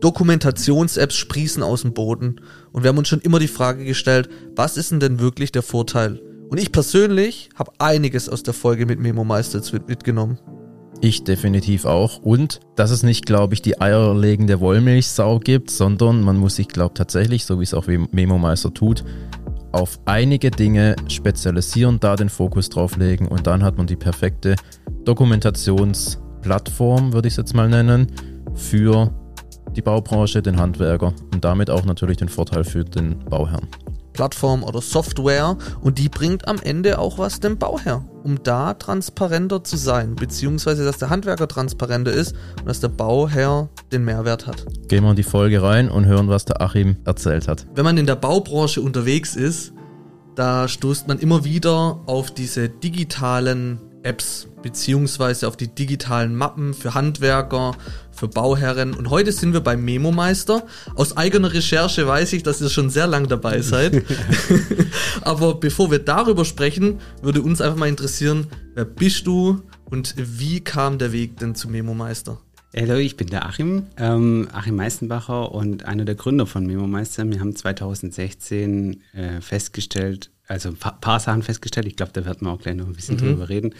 Dokumentations-Apps 0.00 1.14
sprießen 1.14 1.62
aus 1.62 1.82
dem 1.82 1.92
Boden 1.92 2.40
und 2.72 2.82
wir 2.82 2.88
haben 2.88 2.98
uns 2.98 3.08
schon 3.08 3.20
immer 3.20 3.38
die 3.38 3.48
Frage 3.48 3.84
gestellt, 3.84 4.28
was 4.54 4.76
ist 4.76 4.90
denn 4.90 5.00
denn 5.00 5.20
wirklich 5.20 5.52
der 5.52 5.62
Vorteil? 5.62 6.20
Und 6.48 6.58
ich 6.58 6.72
persönlich 6.72 7.50
habe 7.56 7.72
einiges 7.78 8.28
aus 8.28 8.42
der 8.42 8.54
Folge 8.54 8.86
mit 8.86 9.00
Memo 9.00 9.24
Meister 9.24 9.60
mitgenommen. 9.86 10.38
Ich 11.00 11.22
definitiv 11.22 11.84
auch. 11.84 12.18
Und 12.18 12.58
dass 12.74 12.90
es 12.90 13.04
nicht, 13.04 13.26
glaube 13.26 13.54
ich, 13.54 13.62
die 13.62 13.80
eierlegende 13.80 14.58
Wollmilchsau 14.60 15.38
gibt, 15.38 15.70
sondern 15.70 16.22
man 16.22 16.36
muss 16.36 16.56
sich, 16.56 16.66
glaube 16.68 16.94
ich, 16.94 16.98
tatsächlich, 16.98 17.44
so 17.44 17.60
wie 17.60 17.64
es 17.64 17.74
auch 17.74 17.86
Memo 17.86 18.38
Meister 18.38 18.74
tut, 18.74 19.04
auf 19.70 20.00
einige 20.06 20.50
Dinge 20.50 20.96
spezialisieren, 21.08 22.00
da 22.00 22.16
den 22.16 22.30
Fokus 22.30 22.68
drauf 22.68 22.96
legen 22.96 23.28
und 23.28 23.46
dann 23.46 23.62
hat 23.62 23.78
man 23.78 23.86
die 23.86 23.96
perfekte 23.96 24.56
Dokumentationsplattform, 25.04 27.12
würde 27.12 27.28
ich 27.28 27.34
es 27.34 27.38
jetzt 27.38 27.54
mal 27.54 27.68
nennen, 27.68 28.08
für 28.54 29.12
die 29.78 29.82
Baubranche, 29.82 30.42
den 30.42 30.58
Handwerker 30.58 31.14
und 31.32 31.44
damit 31.44 31.70
auch 31.70 31.84
natürlich 31.84 32.16
den 32.16 32.28
Vorteil 32.28 32.64
für 32.64 32.84
den 32.84 33.16
Bauherrn. 33.30 33.68
Plattform 34.12 34.64
oder 34.64 34.80
Software 34.80 35.56
und 35.80 35.98
die 35.98 36.08
bringt 36.08 36.48
am 36.48 36.58
Ende 36.60 36.98
auch 36.98 37.18
was 37.18 37.38
dem 37.38 37.56
Bauherr, 37.56 38.04
um 38.24 38.42
da 38.42 38.74
transparenter 38.74 39.62
zu 39.62 39.76
sein, 39.76 40.16
beziehungsweise 40.16 40.84
dass 40.84 40.98
der 40.98 41.10
Handwerker 41.10 41.46
transparenter 41.46 42.10
ist 42.10 42.34
und 42.58 42.66
dass 42.66 42.80
der 42.80 42.88
Bauherr 42.88 43.68
den 43.92 44.04
Mehrwert 44.04 44.48
hat. 44.48 44.66
Gehen 44.88 45.04
wir 45.04 45.10
in 45.10 45.16
die 45.16 45.22
Folge 45.22 45.62
rein 45.62 45.88
und 45.88 46.06
hören, 46.06 46.28
was 46.28 46.44
der 46.44 46.60
Achim 46.60 46.96
erzählt 47.04 47.46
hat. 47.46 47.64
Wenn 47.76 47.84
man 47.84 47.96
in 47.98 48.06
der 48.06 48.16
Baubranche 48.16 48.80
unterwegs 48.80 49.36
ist, 49.36 49.72
da 50.34 50.66
stoßt 50.66 51.06
man 51.06 51.20
immer 51.20 51.44
wieder 51.44 52.00
auf 52.06 52.32
diese 52.32 52.68
digitalen 52.68 53.78
Apps 54.02 54.48
beziehungsweise 54.62 55.48
auf 55.48 55.56
die 55.56 55.68
digitalen 55.68 56.34
Mappen 56.34 56.74
für 56.74 56.94
Handwerker, 56.94 57.76
für 58.10 58.28
Bauherren. 58.28 58.94
Und 58.94 59.10
heute 59.10 59.32
sind 59.32 59.52
wir 59.52 59.60
beim 59.60 59.84
Memo 59.84 60.10
Meister. 60.10 60.66
Aus 60.94 61.16
eigener 61.16 61.52
Recherche 61.52 62.06
weiß 62.06 62.32
ich, 62.32 62.42
dass 62.42 62.60
ihr 62.60 62.70
schon 62.70 62.90
sehr 62.90 63.06
lang 63.06 63.28
dabei 63.28 63.60
seid. 63.60 64.02
Aber 65.22 65.54
bevor 65.54 65.90
wir 65.90 65.98
darüber 65.98 66.44
sprechen, 66.44 66.98
würde 67.22 67.42
uns 67.42 67.60
einfach 67.60 67.78
mal 67.78 67.88
interessieren, 67.88 68.48
wer 68.74 68.84
bist 68.84 69.26
du 69.26 69.62
und 69.84 70.14
wie 70.16 70.60
kam 70.60 70.98
der 70.98 71.12
Weg 71.12 71.38
denn 71.38 71.54
zu 71.54 71.68
Memo 71.68 71.94
Meister? 71.94 72.38
Hallo, 72.76 72.96
ich 72.96 73.16
bin 73.16 73.28
der 73.28 73.46
Achim, 73.46 73.86
ähm, 73.96 74.46
Achim 74.52 74.76
Meistenbacher 74.76 75.52
und 75.52 75.86
einer 75.86 76.04
der 76.04 76.16
Gründer 76.16 76.46
von 76.46 76.66
Memo 76.66 76.86
Meister. 76.86 77.28
Wir 77.28 77.40
haben 77.40 77.56
2016 77.56 79.02
äh, 79.14 79.40
festgestellt, 79.40 80.30
also 80.48 80.70
ein 80.70 80.76
paar 80.76 81.20
Sachen 81.20 81.42
festgestellt. 81.42 81.86
Ich 81.86 81.96
glaube, 81.96 82.12
da 82.12 82.24
wird 82.24 82.40
man 82.40 82.54
auch 82.54 82.58
gleich 82.58 82.74
noch 82.74 82.86
ein 82.86 82.94
bisschen 82.94 83.16
mhm. 83.16 83.20
drüber 83.20 83.48
reden. 83.50 83.74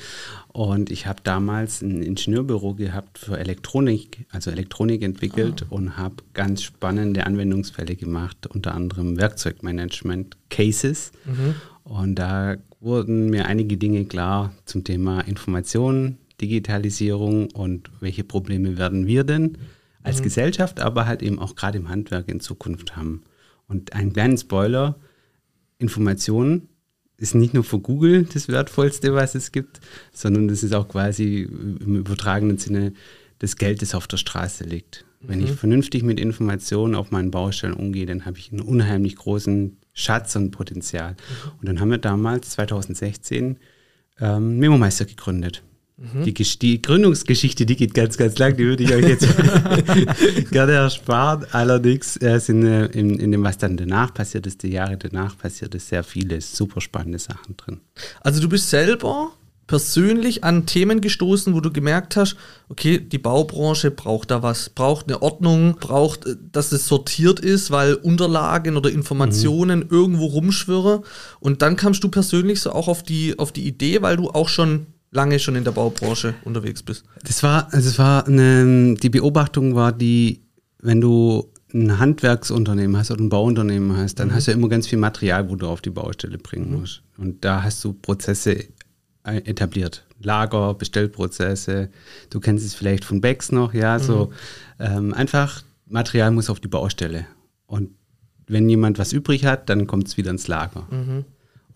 Und 0.49 0.91
ich 0.91 1.07
habe 1.07 1.21
damals 1.25 1.81
ein 1.81 2.03
Ingenieurbüro 2.03 2.75
gehabt 2.75 3.19
für 3.19 3.39
Elektronik, 3.39 4.27
also 4.31 4.51
Elektronik 4.51 5.03
entwickelt 5.03 5.65
oh. 5.71 5.77
und 5.77 5.97
habe 5.97 6.17
ganz 6.35 6.63
spannende 6.63 7.27
Anwendungsfälle 7.27 7.97
gemacht, 7.97 8.47
unter 8.47 8.75
anderem 8.75 9.17
Werkzeugmanagement, 9.17 10.37
Cases. 10.51 11.13
Mhm. 11.25 11.55
Und 11.85 12.17
da 12.17 12.57
wurden 12.81 13.31
mir 13.31 13.47
einige 13.47 13.79
Dinge 13.79 14.05
klar 14.05 14.53
zum 14.67 14.85
Thema 14.85 15.21
Information, 15.23 16.19
Digitalisierung 16.39 17.51
und 17.51 17.91
welche 18.01 18.25
Probleme 18.25 18.77
werden 18.77 19.07
wir 19.07 19.25
denn 19.25 19.57
als 20.03 20.21
mhm. 20.21 20.25
Gesellschaft, 20.25 20.81
aber 20.81 21.07
halt 21.07 21.23
eben 21.23 21.39
auch 21.39 21.57
gerade 21.57 21.79
im 21.79 21.89
Handwerk 21.89 22.29
in 22.29 22.41
Zukunft 22.41 22.95
haben. 22.95 23.23
Und 23.69 23.95
einen 23.95 24.13
kleinen 24.13 24.37
Spoiler, 24.37 24.97
Informationen 25.79 26.69
ist 27.17 27.35
nicht 27.35 27.55
nur 27.55 27.65
für 27.65 27.81
Google 27.81 28.27
das 28.33 28.49
Wertvollste, 28.49 29.15
was 29.15 29.35
es 29.35 29.53
gibt, 29.53 29.81
sondern 30.13 30.49
das 30.49 30.63
ist 30.63 30.75
auch 30.75 30.89
quasi 30.89 31.43
im 31.43 31.97
übertragenen 31.97 32.59
Sinne 32.59 32.93
das 33.41 33.57
Geld, 33.57 33.83
das 33.83 33.95
auf 33.95 34.07
der 34.07 34.17
Straße 34.17 34.65
liegt. 34.65 35.05
Mhm. 35.21 35.29
Wenn 35.29 35.41
ich 35.41 35.51
mhm. 35.51 35.57
vernünftig 35.57 36.03
mit 36.03 36.21
Informationen 36.21 36.95
auf 36.95 37.11
meinen 37.11 37.31
Baustellen 37.31 37.75
umgehe, 37.75 38.07
dann 38.07 38.25
habe 38.25 38.39
ich 38.39 38.53
einen 38.53 38.61
unheimlich 38.61 39.17
großen 39.17 39.77
Schatz 39.93 40.37
und 40.37 40.53
Potenzial. 40.53 41.13
Mhm. 41.13 41.51
Und 41.61 41.69
dann 41.69 41.81
haben 41.81 41.91
wir 41.91 41.99
damals, 41.99 42.51
2016, 42.51 43.59
ähm, 44.21 44.59
Memo-Meister 44.59 45.05
gegründet. 45.05 45.63
Mhm. 46.01 46.23
Die, 46.23 46.33
die, 46.33 46.81
Gründungsgeschichte, 46.81 47.67
die 47.67 47.75
geht 47.75 47.93
ganz, 47.93 48.17
ganz 48.17 48.39
lang, 48.39 48.57
die 48.57 48.65
würde 48.65 48.85
ich 48.85 48.95
euch 48.95 49.05
jetzt 49.05 49.27
gerne 50.53 50.73
ersparen. 50.73 51.45
Allerdings 51.51 52.17
äh, 52.23 52.39
sind 52.39 52.65
äh, 52.65 52.87
in, 52.87 53.19
in, 53.19 53.33
dem, 53.33 53.43
was 53.43 53.59
dann 53.59 53.77
danach 53.77 54.15
passiert 54.15 54.47
ist, 54.47 54.63
die 54.63 54.69
Jahre 54.69 54.97
danach 54.97 55.37
passiert 55.37 55.75
ist, 55.75 55.89
sehr 55.89 56.05
viele 56.05 56.41
super 56.41 56.81
spannende 56.81 57.19
Sachen 57.19 57.57
drin. 57.57 57.81
Also 58.21 58.41
du 58.41 58.49
bist 58.49 58.71
selber 58.71 59.33
persönlich 59.67 60.45
an 60.45 60.67
Themen 60.67 61.01
gestoßen, 61.01 61.53
wo 61.53 61.61
du 61.61 61.73
gemerkt 61.73 62.15
hast, 62.15 62.37
okay, 62.69 63.01
die 63.01 63.19
Baubranche 63.19 63.91
braucht 63.91 64.31
da 64.31 64.41
was, 64.41 64.71
braucht 64.71 65.09
eine 65.09 65.21
Ordnung, 65.21 65.79
braucht, 65.81 66.27
äh, 66.27 66.37
dass 66.53 66.71
es 66.71 66.87
sortiert 66.87 67.41
ist, 67.41 67.73
weil 67.73 67.95
Unterlagen 67.95 68.77
oder 68.77 68.89
Informationen 68.89 69.81
mhm. 69.81 69.87
irgendwo 69.91 70.27
rumschwirren. 70.27 71.01
Und 71.41 71.61
dann 71.63 71.75
kamst 71.75 72.05
du 72.05 72.09
persönlich 72.09 72.61
so 72.61 72.71
auch 72.71 72.87
auf 72.87 73.03
die, 73.03 73.37
auf 73.37 73.51
die 73.51 73.67
Idee, 73.67 74.01
weil 74.01 74.17
du 74.17 74.31
auch 74.31 74.49
schon 74.49 74.87
lange 75.11 75.39
schon 75.39 75.57
in 75.57 75.65
der 75.65 75.73
Baubranche 75.73 76.35
unterwegs 76.45 76.83
bist? 76.83 77.05
Das 77.25 77.43
war, 77.43 77.73
also 77.73 77.89
es 77.89 77.99
war 77.99 78.27
eine, 78.27 78.95
die 78.95 79.11
Beobachtung 79.11 79.75
war 79.75 79.93
die, 79.93 80.43
wenn 80.81 81.01
du 81.01 81.51
ein 81.75 81.99
Handwerksunternehmen 81.99 82.97
hast 82.97 83.11
oder 83.11 83.23
ein 83.23 83.29
Bauunternehmen 83.29 83.97
hast, 83.97 84.17
dann 84.17 84.29
mhm. 84.29 84.35
hast 84.35 84.47
du 84.47 84.53
ja 84.53 84.57
immer 84.57 84.69
ganz 84.69 84.87
viel 84.87 84.99
Material, 84.99 85.51
wo 85.51 85.57
du 85.57 85.67
auf 85.67 85.81
die 85.81 85.91
Baustelle 85.91 86.39
bringen 86.39 86.71
mhm. 86.71 86.81
musst. 86.81 87.03
Und 87.19 87.45
da 87.45 87.63
hast 87.63 87.85
du 87.85 87.93
Prozesse 87.93 88.65
äh, 89.25 89.37
etabliert. 89.45 90.05
Lager, 90.21 90.75
Bestellprozesse. 90.75 91.91
Du 92.31 92.41
kennst 92.41 92.65
es 92.65 92.75
vielleicht 92.75 93.05
von 93.05 93.21
Becks 93.21 93.53
noch, 93.53 93.75
ja, 93.75 93.99
mhm. 93.99 94.03
so 94.03 94.33
ähm, 94.79 95.15
einfach 95.15 95.63
Material 95.87 96.31
muss 96.31 96.51
auf 96.51 96.61
die 96.61 96.69
Baustelle. 96.69 97.27
Und 97.67 97.91
wenn 98.47 98.69
jemand 98.69 98.99
was 98.99 99.13
übrig 99.13 99.45
hat, 99.45 99.69
dann 99.69 99.87
kommt 99.87 100.09
es 100.09 100.17
wieder 100.17 100.31
ins 100.31 100.49
Lager. 100.49 100.87
Mhm. 100.91 101.25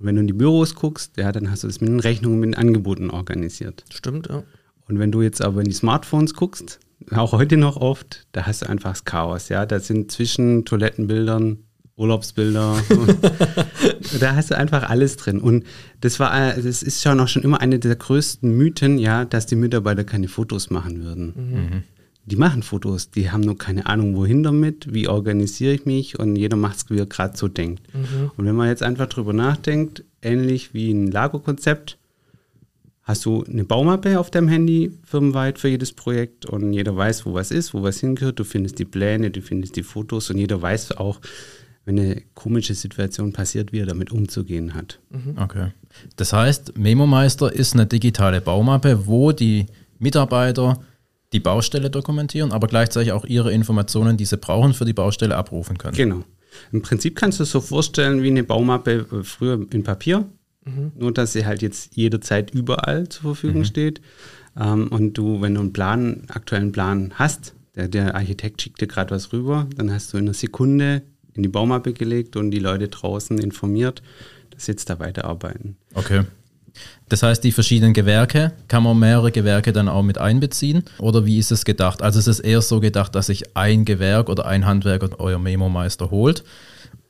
Und 0.02 0.08
wenn 0.08 0.16
du 0.16 0.22
in 0.22 0.26
die 0.26 0.32
Büros 0.32 0.74
guckst, 0.74 1.16
ja, 1.16 1.30
dann 1.30 1.48
hast 1.48 1.62
du 1.62 1.68
das 1.68 1.80
mit 1.80 1.88
den 1.88 2.00
Rechnungen, 2.00 2.40
mit 2.40 2.48
den 2.48 2.54
Angeboten 2.56 3.08
organisiert. 3.08 3.84
Stimmt, 3.88 4.26
ja. 4.28 4.42
Und 4.88 4.98
wenn 4.98 5.12
du 5.12 5.22
jetzt 5.22 5.40
aber 5.40 5.60
in 5.60 5.68
die 5.68 5.74
Smartphones 5.74 6.34
guckst, 6.34 6.80
auch 7.12 7.30
heute 7.30 7.56
noch 7.56 7.76
oft, 7.76 8.26
da 8.32 8.44
hast 8.44 8.62
du 8.62 8.68
einfach 8.68 8.90
das 8.90 9.04
Chaos, 9.04 9.48
ja. 9.48 9.64
Da 9.64 9.78
sind 9.78 10.10
zwischen 10.10 10.64
Toilettenbildern 10.64 11.58
Urlaubsbilder. 11.94 12.82
da 14.20 14.34
hast 14.34 14.50
du 14.50 14.56
einfach 14.56 14.90
alles 14.90 15.16
drin. 15.18 15.40
Und 15.40 15.64
das 16.00 16.18
war, 16.18 16.54
das 16.54 16.82
ist 16.82 17.00
schon 17.00 17.20
auch 17.20 17.28
schon 17.28 17.44
immer 17.44 17.60
eine 17.60 17.78
der 17.78 17.94
größten 17.94 18.56
Mythen, 18.56 18.98
ja, 18.98 19.24
dass 19.24 19.46
die 19.46 19.54
Mitarbeiter 19.54 20.02
keine 20.02 20.26
Fotos 20.26 20.68
machen 20.70 21.04
würden. 21.04 21.32
Mhm 21.36 21.82
die 22.24 22.36
machen 22.36 22.62
Fotos, 22.62 23.10
die 23.10 23.30
haben 23.30 23.40
nur 23.40 23.58
keine 23.58 23.86
Ahnung, 23.86 24.14
wohin 24.14 24.42
damit, 24.42 24.92
wie 24.92 25.08
organisiere 25.08 25.74
ich 25.74 25.86
mich 25.86 26.18
und 26.18 26.36
jeder 26.36 26.56
macht 26.56 26.76
es, 26.76 26.90
wie 26.90 26.98
er 26.98 27.06
gerade 27.06 27.36
so 27.36 27.48
denkt. 27.48 27.82
Mhm. 27.94 28.30
Und 28.36 28.44
wenn 28.44 28.54
man 28.54 28.68
jetzt 28.68 28.82
einfach 28.82 29.06
drüber 29.08 29.32
nachdenkt, 29.32 30.04
ähnlich 30.22 30.72
wie 30.72 30.92
ein 30.92 31.10
Lagerkonzept, 31.10 31.98
hast 33.02 33.24
du 33.24 33.42
eine 33.44 33.64
Baumappe 33.64 34.20
auf 34.20 34.30
deinem 34.30 34.48
Handy 34.48 34.92
firmenweit 35.04 35.58
für 35.58 35.68
jedes 35.68 35.92
Projekt 35.92 36.46
und 36.46 36.72
jeder 36.72 36.96
weiß, 36.96 37.26
wo 37.26 37.34
was 37.34 37.50
ist, 37.50 37.74
wo 37.74 37.82
was 37.82 37.98
hingehört. 37.98 38.38
Du 38.38 38.44
findest 38.44 38.78
die 38.78 38.84
Pläne, 38.84 39.32
du 39.32 39.42
findest 39.42 39.74
die 39.74 39.82
Fotos 39.82 40.30
und 40.30 40.38
jeder 40.38 40.62
weiß 40.62 40.96
auch, 40.98 41.20
wenn 41.84 41.98
eine 41.98 42.22
komische 42.34 42.74
Situation 42.74 43.32
passiert, 43.32 43.72
wie 43.72 43.80
er 43.80 43.86
damit 43.86 44.12
umzugehen 44.12 44.74
hat. 44.74 45.00
Mhm. 45.10 45.36
Okay. 45.36 45.72
Das 46.14 46.32
heißt, 46.32 46.78
Memo 46.78 47.08
Meister 47.08 47.52
ist 47.52 47.74
eine 47.74 47.86
digitale 47.86 48.40
Baumappe, 48.40 49.06
wo 49.06 49.32
die 49.32 49.66
Mitarbeiter 49.98 50.80
die 51.32 51.40
Baustelle 51.40 51.90
dokumentieren, 51.90 52.52
aber 52.52 52.66
gleichzeitig 52.66 53.12
auch 53.12 53.24
ihre 53.24 53.52
Informationen, 53.52 54.16
die 54.16 54.24
sie 54.24 54.36
brauchen, 54.36 54.74
für 54.74 54.84
die 54.84 54.92
Baustelle 54.92 55.36
abrufen 55.36 55.78
können. 55.78 55.96
Genau. 55.96 56.24
Im 56.70 56.82
Prinzip 56.82 57.16
kannst 57.16 57.38
du 57.38 57.44
es 57.44 57.50
so 57.50 57.60
vorstellen 57.60 58.22
wie 58.22 58.28
eine 58.28 58.44
Baumappe 58.44 59.06
äh, 59.10 59.22
früher 59.22 59.66
in 59.70 59.82
Papier, 59.82 60.26
mhm. 60.64 60.92
nur 60.96 61.12
dass 61.12 61.32
sie 61.32 61.46
halt 61.46 61.62
jetzt 61.62 61.96
jederzeit 61.96 62.50
überall 62.50 63.08
zur 63.08 63.34
Verfügung 63.34 63.62
mhm. 63.62 63.66
steht. 63.66 64.00
Ähm, 64.58 64.88
und 64.88 65.14
du, 65.14 65.40
wenn 65.40 65.54
du 65.54 65.60
einen 65.60 65.72
Plan, 65.72 66.24
aktuellen 66.28 66.72
Plan 66.72 67.12
hast, 67.14 67.54
der, 67.74 67.88
der 67.88 68.14
Architekt 68.14 68.60
schickt 68.60 68.80
dir 68.80 68.86
gerade 68.86 69.14
was 69.14 69.32
rüber, 69.32 69.66
dann 69.76 69.90
hast 69.90 70.12
du 70.12 70.18
in 70.18 70.24
einer 70.24 70.34
Sekunde 70.34 71.02
in 71.34 71.42
die 71.42 71.48
Baumappe 71.48 71.94
gelegt 71.94 72.36
und 72.36 72.50
die 72.50 72.58
Leute 72.58 72.88
draußen 72.88 73.38
informiert, 73.38 74.02
dass 74.50 74.66
sie 74.66 74.72
jetzt 74.72 74.90
da 74.90 74.98
weiterarbeiten. 74.98 75.76
Okay. 75.94 76.24
Das 77.08 77.22
heißt, 77.22 77.44
die 77.44 77.52
verschiedenen 77.52 77.92
Gewerke, 77.92 78.52
kann 78.68 78.82
man 78.82 78.98
mehrere 78.98 79.32
Gewerke 79.32 79.72
dann 79.72 79.88
auch 79.88 80.02
mit 80.02 80.18
einbeziehen? 80.18 80.84
Oder 80.98 81.26
wie 81.26 81.38
ist 81.38 81.52
es 81.52 81.64
gedacht? 81.64 82.02
Also 82.02 82.18
ist 82.18 82.26
es 82.26 82.40
eher 82.40 82.62
so 82.62 82.80
gedacht, 82.80 83.14
dass 83.14 83.26
sich 83.26 83.56
ein 83.56 83.84
Gewerk 83.84 84.28
oder 84.28 84.46
ein 84.46 84.64
Handwerker 84.64 85.10
euer 85.18 85.38
Memo-Meister 85.38 86.10
holt? 86.10 86.44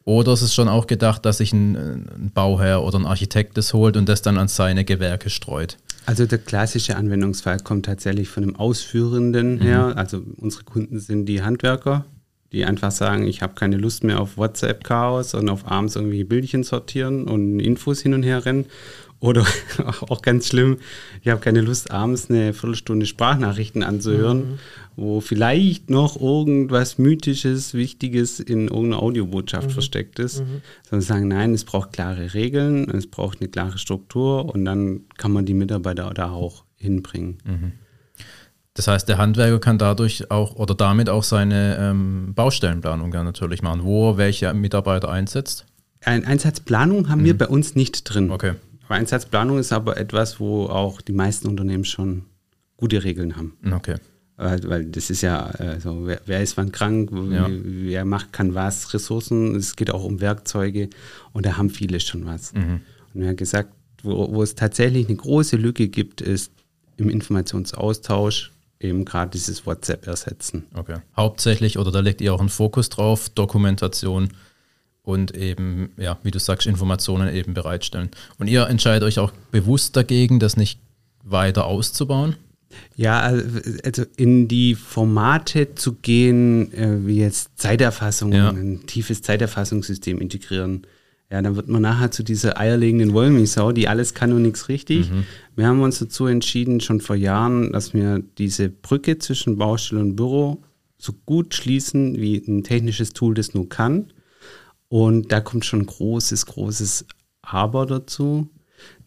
Oder 0.04 0.32
ist 0.32 0.42
es 0.42 0.54
schon 0.54 0.68
auch 0.68 0.86
gedacht, 0.86 1.24
dass 1.24 1.38
sich 1.38 1.52
ein, 1.52 1.76
ein 1.76 2.30
Bauherr 2.34 2.82
oder 2.82 2.98
ein 2.98 3.06
Architekt 3.06 3.56
das 3.56 3.72
holt 3.72 3.96
und 3.96 4.08
das 4.08 4.22
dann 4.22 4.38
an 4.38 4.48
seine 4.48 4.84
Gewerke 4.84 5.30
streut? 5.30 5.76
Also 6.04 6.26
der 6.26 6.38
klassische 6.38 6.96
Anwendungsfall 6.96 7.60
kommt 7.60 7.86
tatsächlich 7.86 8.28
von 8.28 8.42
dem 8.42 8.56
Ausführenden 8.56 9.56
mhm. 9.56 9.60
her. 9.60 9.92
Also 9.96 10.22
unsere 10.36 10.64
Kunden 10.64 10.98
sind 10.98 11.26
die 11.26 11.42
Handwerker, 11.42 12.04
die 12.50 12.64
einfach 12.64 12.90
sagen, 12.90 13.26
ich 13.26 13.42
habe 13.42 13.54
keine 13.54 13.76
Lust 13.76 14.02
mehr 14.02 14.20
auf 14.20 14.36
WhatsApp-Chaos 14.36 15.34
und 15.34 15.48
auf 15.48 15.70
abends 15.70 15.94
irgendwie 15.94 16.24
Bildchen 16.24 16.64
sortieren 16.64 17.24
und 17.24 17.60
Infos 17.60 18.00
hin 18.00 18.14
und 18.14 18.24
her 18.24 18.44
rennen. 18.44 18.66
Oder 19.22 19.46
auch 20.08 20.20
ganz 20.20 20.48
schlimm, 20.48 20.78
ich 21.22 21.28
habe 21.28 21.40
keine 21.40 21.60
Lust, 21.60 21.92
abends 21.92 22.28
eine 22.28 22.52
Viertelstunde 22.52 23.06
Sprachnachrichten 23.06 23.84
anzuhören, 23.84 24.38
mhm. 24.38 24.58
wo 24.96 25.20
vielleicht 25.20 25.90
noch 25.90 26.20
irgendwas 26.20 26.98
Mythisches, 26.98 27.72
Wichtiges 27.72 28.40
in 28.40 28.66
irgendeiner 28.66 29.00
Audiobotschaft 29.00 29.68
mhm. 29.68 29.72
versteckt 29.72 30.18
ist. 30.18 30.40
Mhm. 30.40 30.60
Sondern 30.82 31.06
sagen, 31.06 31.28
nein, 31.28 31.54
es 31.54 31.64
braucht 31.64 31.92
klare 31.92 32.34
Regeln, 32.34 32.90
es 32.90 33.06
braucht 33.06 33.40
eine 33.40 33.48
klare 33.48 33.78
Struktur 33.78 34.52
und 34.52 34.64
dann 34.64 35.02
kann 35.18 35.30
man 35.30 35.46
die 35.46 35.54
Mitarbeiter 35.54 36.10
da 36.12 36.32
auch 36.32 36.64
hinbringen. 36.74 37.38
Mhm. 37.44 37.72
Das 38.74 38.88
heißt, 38.88 39.08
der 39.08 39.18
Handwerker 39.18 39.60
kann 39.60 39.78
dadurch 39.78 40.32
auch 40.32 40.56
oder 40.56 40.74
damit 40.74 41.08
auch 41.08 41.22
seine 41.22 41.76
ähm, 41.78 42.32
Baustellenplanung 42.34 43.10
natürlich 43.10 43.62
machen, 43.62 43.84
wo 43.84 44.10
er 44.10 44.16
welche 44.16 44.52
Mitarbeiter 44.52 45.10
einsetzt. 45.10 45.64
Ein 46.00 46.24
Einsatzplanung 46.24 47.08
haben 47.08 47.20
mhm. 47.20 47.26
wir 47.26 47.38
bei 47.38 47.46
uns 47.46 47.76
nicht 47.76 48.02
drin. 48.02 48.32
Okay. 48.32 48.54
Einsatzplanung 48.92 49.58
ist 49.58 49.72
aber 49.72 49.96
etwas, 49.96 50.40
wo 50.40 50.66
auch 50.66 51.00
die 51.00 51.12
meisten 51.12 51.48
Unternehmen 51.48 51.84
schon 51.84 52.24
gute 52.76 53.04
Regeln 53.04 53.36
haben. 53.36 53.56
Okay. 53.72 53.96
Weil, 54.36 54.68
weil 54.68 54.84
das 54.86 55.10
ist 55.10 55.20
ja, 55.20 55.44
also 55.46 56.06
wer, 56.06 56.20
wer 56.26 56.42
ist 56.42 56.56
wann 56.56 56.72
krank, 56.72 57.10
ja. 57.30 57.46
wer 57.48 58.04
macht, 58.04 58.32
kann 58.32 58.54
was, 58.54 58.92
Ressourcen, 58.92 59.54
es 59.54 59.76
geht 59.76 59.90
auch 59.90 60.04
um 60.04 60.20
Werkzeuge 60.20 60.88
und 61.32 61.46
da 61.46 61.56
haben 61.56 61.70
viele 61.70 62.00
schon 62.00 62.26
was. 62.26 62.52
Mhm. 62.52 62.80
Und 63.14 63.20
wir 63.20 63.28
haben 63.28 63.36
gesagt, 63.36 63.72
wo, 64.02 64.32
wo 64.32 64.42
es 64.42 64.54
tatsächlich 64.54 65.06
eine 65.06 65.16
große 65.16 65.56
Lücke 65.56 65.88
gibt, 65.88 66.20
ist 66.20 66.50
im 66.96 67.08
Informationsaustausch 67.08 68.52
eben 68.80 69.04
gerade 69.04 69.30
dieses 69.30 69.64
WhatsApp 69.64 70.06
ersetzen. 70.06 70.64
Okay. 70.74 70.96
Hauptsächlich, 71.16 71.78
oder 71.78 71.92
da 71.92 72.00
legt 72.00 72.20
ihr 72.20 72.34
auch 72.34 72.40
einen 72.40 72.48
Fokus 72.48 72.88
drauf, 72.88 73.28
Dokumentation 73.28 74.30
und 75.02 75.34
eben, 75.36 75.90
ja, 75.96 76.18
wie 76.22 76.30
du 76.30 76.38
sagst, 76.38 76.66
Informationen 76.66 77.34
eben 77.34 77.54
bereitstellen. 77.54 78.10
Und 78.38 78.48
ihr 78.48 78.66
entscheidet 78.68 79.02
euch 79.02 79.18
auch 79.18 79.32
bewusst 79.50 79.96
dagegen, 79.96 80.38
das 80.38 80.56
nicht 80.56 80.78
weiter 81.24 81.66
auszubauen? 81.66 82.36
Ja, 82.96 83.20
also 83.84 84.04
in 84.16 84.48
die 84.48 84.74
Formate 84.74 85.74
zu 85.74 85.94
gehen, 85.94 86.72
äh, 86.72 87.06
wie 87.06 87.18
jetzt 87.18 87.50
Zeiterfassung, 87.56 88.32
ja. 88.32 88.50
ein 88.50 88.86
tiefes 88.86 89.22
Zeiterfassungssystem 89.22 90.20
integrieren. 90.20 90.86
Ja, 91.30 91.40
dann 91.40 91.56
wird 91.56 91.68
man 91.68 91.82
nachher 91.82 92.10
zu 92.10 92.22
dieser 92.22 92.58
eierlegenden 92.58 93.14
Wollmilchsau, 93.14 93.72
die 93.72 93.88
alles 93.88 94.12
kann 94.12 94.32
und 94.32 94.42
nichts 94.42 94.68
richtig. 94.68 95.10
Mhm. 95.10 95.24
Wir 95.56 95.66
haben 95.66 95.80
uns 95.80 95.98
dazu 95.98 96.26
entschieden, 96.26 96.80
schon 96.80 97.00
vor 97.00 97.16
Jahren, 97.16 97.72
dass 97.72 97.94
wir 97.94 98.22
diese 98.36 98.68
Brücke 98.68 99.18
zwischen 99.18 99.56
Baustelle 99.56 100.02
und 100.02 100.16
Büro 100.16 100.62
so 100.98 101.14
gut 101.24 101.54
schließen, 101.54 102.20
wie 102.20 102.36
ein 102.36 102.64
technisches 102.64 103.12
Tool 103.14 103.34
das 103.34 103.54
nur 103.54 103.68
kann. 103.68 104.11
Und 104.92 105.32
da 105.32 105.40
kommt 105.40 105.64
schon 105.64 105.86
großes, 105.86 106.44
großes 106.44 107.06
Aber 107.40 107.86
dazu, 107.86 108.50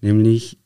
nämlich 0.01 0.57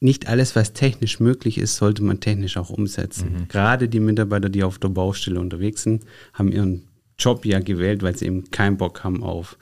nicht 0.00 0.26
alles, 0.26 0.56
was 0.56 0.72
technisch 0.72 1.20
möglich 1.20 1.58
ist, 1.58 1.76
sollte 1.76 2.02
man 2.02 2.18
technisch 2.18 2.56
auch 2.56 2.68
umsetzen. 2.68 3.32
Mhm. 3.32 3.46
Gerade 3.46 3.88
die 3.88 4.00
Mitarbeiter, 4.00 4.48
die 4.48 4.64
auf 4.64 4.80
der 4.80 4.88
Baustelle 4.88 5.38
unterwegs 5.38 5.84
sind, 5.84 6.02
haben 6.32 6.50
ihren 6.50 6.88
Job 7.20 7.46
ja 7.46 7.60
gewählt, 7.60 8.02
weil 8.02 8.16
sie 8.16 8.26
eben 8.26 8.50
keinen 8.50 8.78
Bock 8.78 9.04
haben 9.04 9.22
auf 9.22 9.56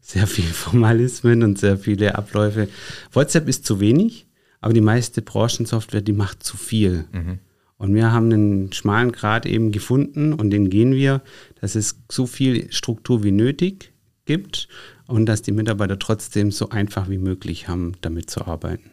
sehr 0.00 0.26
viele 0.26 0.48
Formalismen 0.54 1.42
und 1.42 1.58
sehr 1.58 1.76
viele 1.76 2.14
Abläufe. 2.14 2.68
WhatsApp 3.12 3.46
ist 3.50 3.66
zu 3.66 3.80
wenig, 3.80 4.26
aber 4.62 4.72
die 4.72 4.80
meiste 4.80 5.20
Branchensoftware, 5.20 6.00
die 6.00 6.14
macht 6.14 6.42
zu 6.42 6.56
viel. 6.56 7.04
Mhm. 7.12 7.38
Und 7.76 7.94
wir 7.94 8.12
haben 8.12 8.32
einen 8.32 8.72
schmalen 8.72 9.12
Grad 9.12 9.44
eben 9.44 9.72
gefunden 9.72 10.32
und 10.32 10.48
den 10.48 10.70
gehen 10.70 10.94
wir, 10.94 11.20
dass 11.60 11.74
es 11.74 11.98
so 12.10 12.26
viel 12.26 12.72
Struktur 12.72 13.24
wie 13.24 13.32
nötig 13.32 13.91
gibt 14.24 14.68
und 15.06 15.26
dass 15.26 15.42
die 15.42 15.52
Mitarbeiter 15.52 15.98
trotzdem 15.98 16.50
so 16.50 16.70
einfach 16.70 17.08
wie 17.08 17.18
möglich 17.18 17.68
haben, 17.68 17.92
damit 18.00 18.30
zu 18.30 18.46
arbeiten. 18.46 18.90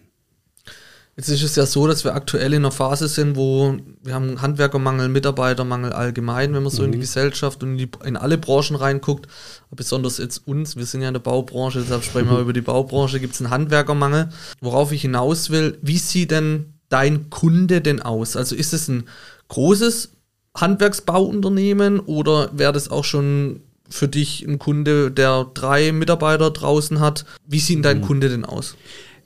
Jetzt 1.19 1.27
ist 1.27 1.43
es 1.43 1.57
ja 1.57 1.65
so, 1.65 1.85
dass 1.85 2.05
wir 2.05 2.15
aktuell 2.15 2.53
in 2.53 2.61
einer 2.61 2.71
Phase 2.71 3.09
sind, 3.09 3.35
wo 3.35 3.75
wir 4.03 4.13
haben 4.13 4.41
Handwerkermangel, 4.41 5.09
Mitarbeitermangel 5.09 5.91
allgemein, 5.91 6.53
wenn 6.53 6.63
man 6.63 6.71
so 6.71 6.81
mhm. 6.81 6.85
in 6.85 6.91
die 6.93 6.97
mhm. 6.99 7.01
Gesellschaft 7.01 7.61
und 7.61 7.71
in, 7.71 7.77
die, 7.77 7.89
in, 8.05 8.15
alle 8.15 8.37
Branchen 8.37 8.77
reinguckt. 8.77 9.27
Besonders 9.69 10.17
jetzt 10.17 10.47
uns, 10.47 10.77
wir 10.77 10.85
sind 10.85 11.01
ja 11.01 11.09
in 11.09 11.13
der 11.13 11.19
Baubranche, 11.19 11.81
deshalb 11.81 12.05
sprechen 12.05 12.29
wir 12.29 12.39
über 12.39 12.53
die 12.53 12.61
Baubranche, 12.61 13.19
gibt 13.19 13.33
es 13.33 13.41
einen 13.41 13.49
Handwerkermangel. 13.49 14.29
Worauf 14.61 14.93
ich 14.93 15.01
hinaus 15.01 15.49
will, 15.49 15.77
wie 15.81 15.97
sieht 15.97 16.31
denn 16.31 16.75
dein 16.87 17.29
Kunde 17.29 17.81
denn 17.81 18.01
aus? 18.01 18.37
Also 18.37 18.55
ist 18.55 18.71
es 18.71 18.87
ein 18.87 19.03
großes 19.49 20.13
Handwerksbauunternehmen 20.55 21.99
oder 21.99 22.49
wäre 22.57 22.71
das 22.71 22.89
auch 22.89 23.03
schon 23.03 23.59
für 23.89 24.07
dich 24.07 24.45
ein 24.47 24.59
Kunde, 24.59 25.11
der 25.11 25.47
drei 25.53 25.91
Mitarbeiter 25.91 26.51
draußen 26.51 26.99
hat? 26.99 27.25
Wie 27.47 27.59
sieht 27.59 27.85
dein 27.85 27.99
mhm. 27.99 28.03
Kunde 28.03 28.29
denn 28.29 28.45
aus? 28.45 28.75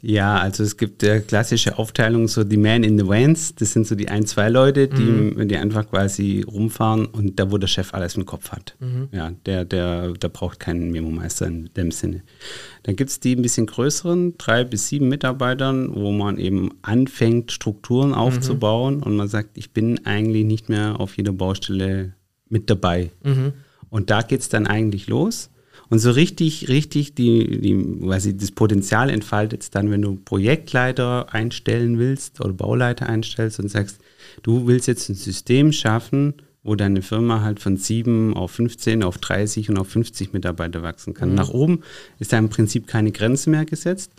Ja, 0.06 0.38
also 0.38 0.63
es 0.63 0.75
gibt 0.75 1.01
der 1.01 1.21
klassische 1.21 1.77
Aufteilung, 1.80 2.27
so 2.27 2.44
die 2.44 2.57
Man 2.57 2.83
in 2.83 3.00
the 3.00 3.07
Vans, 3.07 3.56
das 3.56 3.71
sind 3.71 3.88
so 3.88 3.95
die 3.95 4.10
ein, 4.10 4.25
zwei 4.25 4.50
Leute, 4.50 4.89
die, 4.89 5.01
mhm. 5.01 5.48
die 5.48 5.56
einfach 5.56 5.89
quasi 5.89 6.44
rumfahren 6.45 7.06
und 7.06 7.39
da, 7.39 7.50
wo 7.54 7.57
der 7.57 7.68
Chef 7.68 7.94
alles 7.94 8.18
im 8.18 8.25
Kopf 8.25 8.51
hat. 8.51 8.75
Mhm. 8.81 9.07
Ja, 9.13 9.31
der, 9.45 9.63
der, 9.63 10.12
der 10.12 10.27
braucht 10.27 10.60
keinen 10.60 10.92
Memo-Meister 10.92 11.48
in 11.48 11.69
dem 11.77 11.92
Sinne. 11.92 12.24
Dann 12.83 12.98
gibt 12.98 13.12
es 13.12 13.21
die 13.21 13.33
ein 13.33 13.42
bisschen 13.42 13.65
größeren, 13.65 14.38
drei 14.38 14.65
bis 14.65 14.89
sieben 14.89 15.07
Mitarbeitern, 15.07 15.95
wo 15.95 16.12
man 16.12 16.38
eben 16.38 16.71
anfängt, 16.81 17.54
Strukturen 17.54 18.10
mhm. 18.10 18.15
aufzubauen 18.15 18.98
mhm. 18.98 19.04
und 19.04 19.15
man 19.15 19.30
sagt, 19.30 19.57
ich 19.57 19.71
bin 19.71 20.06
eigentlich 20.06 20.44
nicht 20.44 20.68
mehr 20.68 21.00
auf 21.00 21.15
jeder 21.15 21.31
Baustelle 21.31 22.12
mit 22.50 22.69
dabei. 22.69 23.12
Mhm. 23.24 23.54
Und 23.94 24.10
da 24.10 24.24
geht 24.24 24.40
es 24.42 24.50
dann 24.50 24.66
eigentlich 24.66 25.06
los. 25.06 25.51
Und 25.88 26.00
so 26.00 26.10
richtig, 26.10 26.68
richtig 26.68 27.13
die, 27.13 27.62
die, 27.62 28.00
quasi 28.01 28.36
das 28.36 28.50
Potenzial 28.50 29.12
entfaltet 29.12 29.62
es 29.62 29.69
dann, 29.69 29.92
wenn 29.92 30.01
du 30.01 30.16
Projektleiter 30.16 31.31
einstellen 31.31 32.00
willst 32.00 32.42
oder 32.42 32.54
Bauleiter 32.54 33.07
einstellst 33.07 33.60
und 33.60 33.69
sagst, 33.69 34.00
du 34.42 34.66
willst 34.66 34.88
jetzt 34.88 35.10
ein 35.10 35.16
System 35.16 35.72
schaffen, 35.72 36.34
wo 36.63 36.74
deine 36.74 37.04
Firma 37.04 37.42
halt 37.42 37.60
von 37.60 37.78
7 37.78 38.36
auf 38.36 38.50
15, 38.54 39.04
auf 39.04 39.19
30 39.19 39.69
und 39.69 39.78
auf 39.78 39.90
50 39.90 40.34
Mitarbeiter 40.34 40.81
wachsen 40.81 41.13
kann. 41.13 41.30
Mhm. 41.30 41.36
Nach 41.36 41.50
oben 41.50 41.81
ist 42.18 42.34
da 42.34 42.39
im 42.39 42.50
Prinzip 42.50 42.88
keine 42.88 43.12
Grenze 43.12 43.51
mehr 43.51 43.66
gesetzt. 43.66 44.12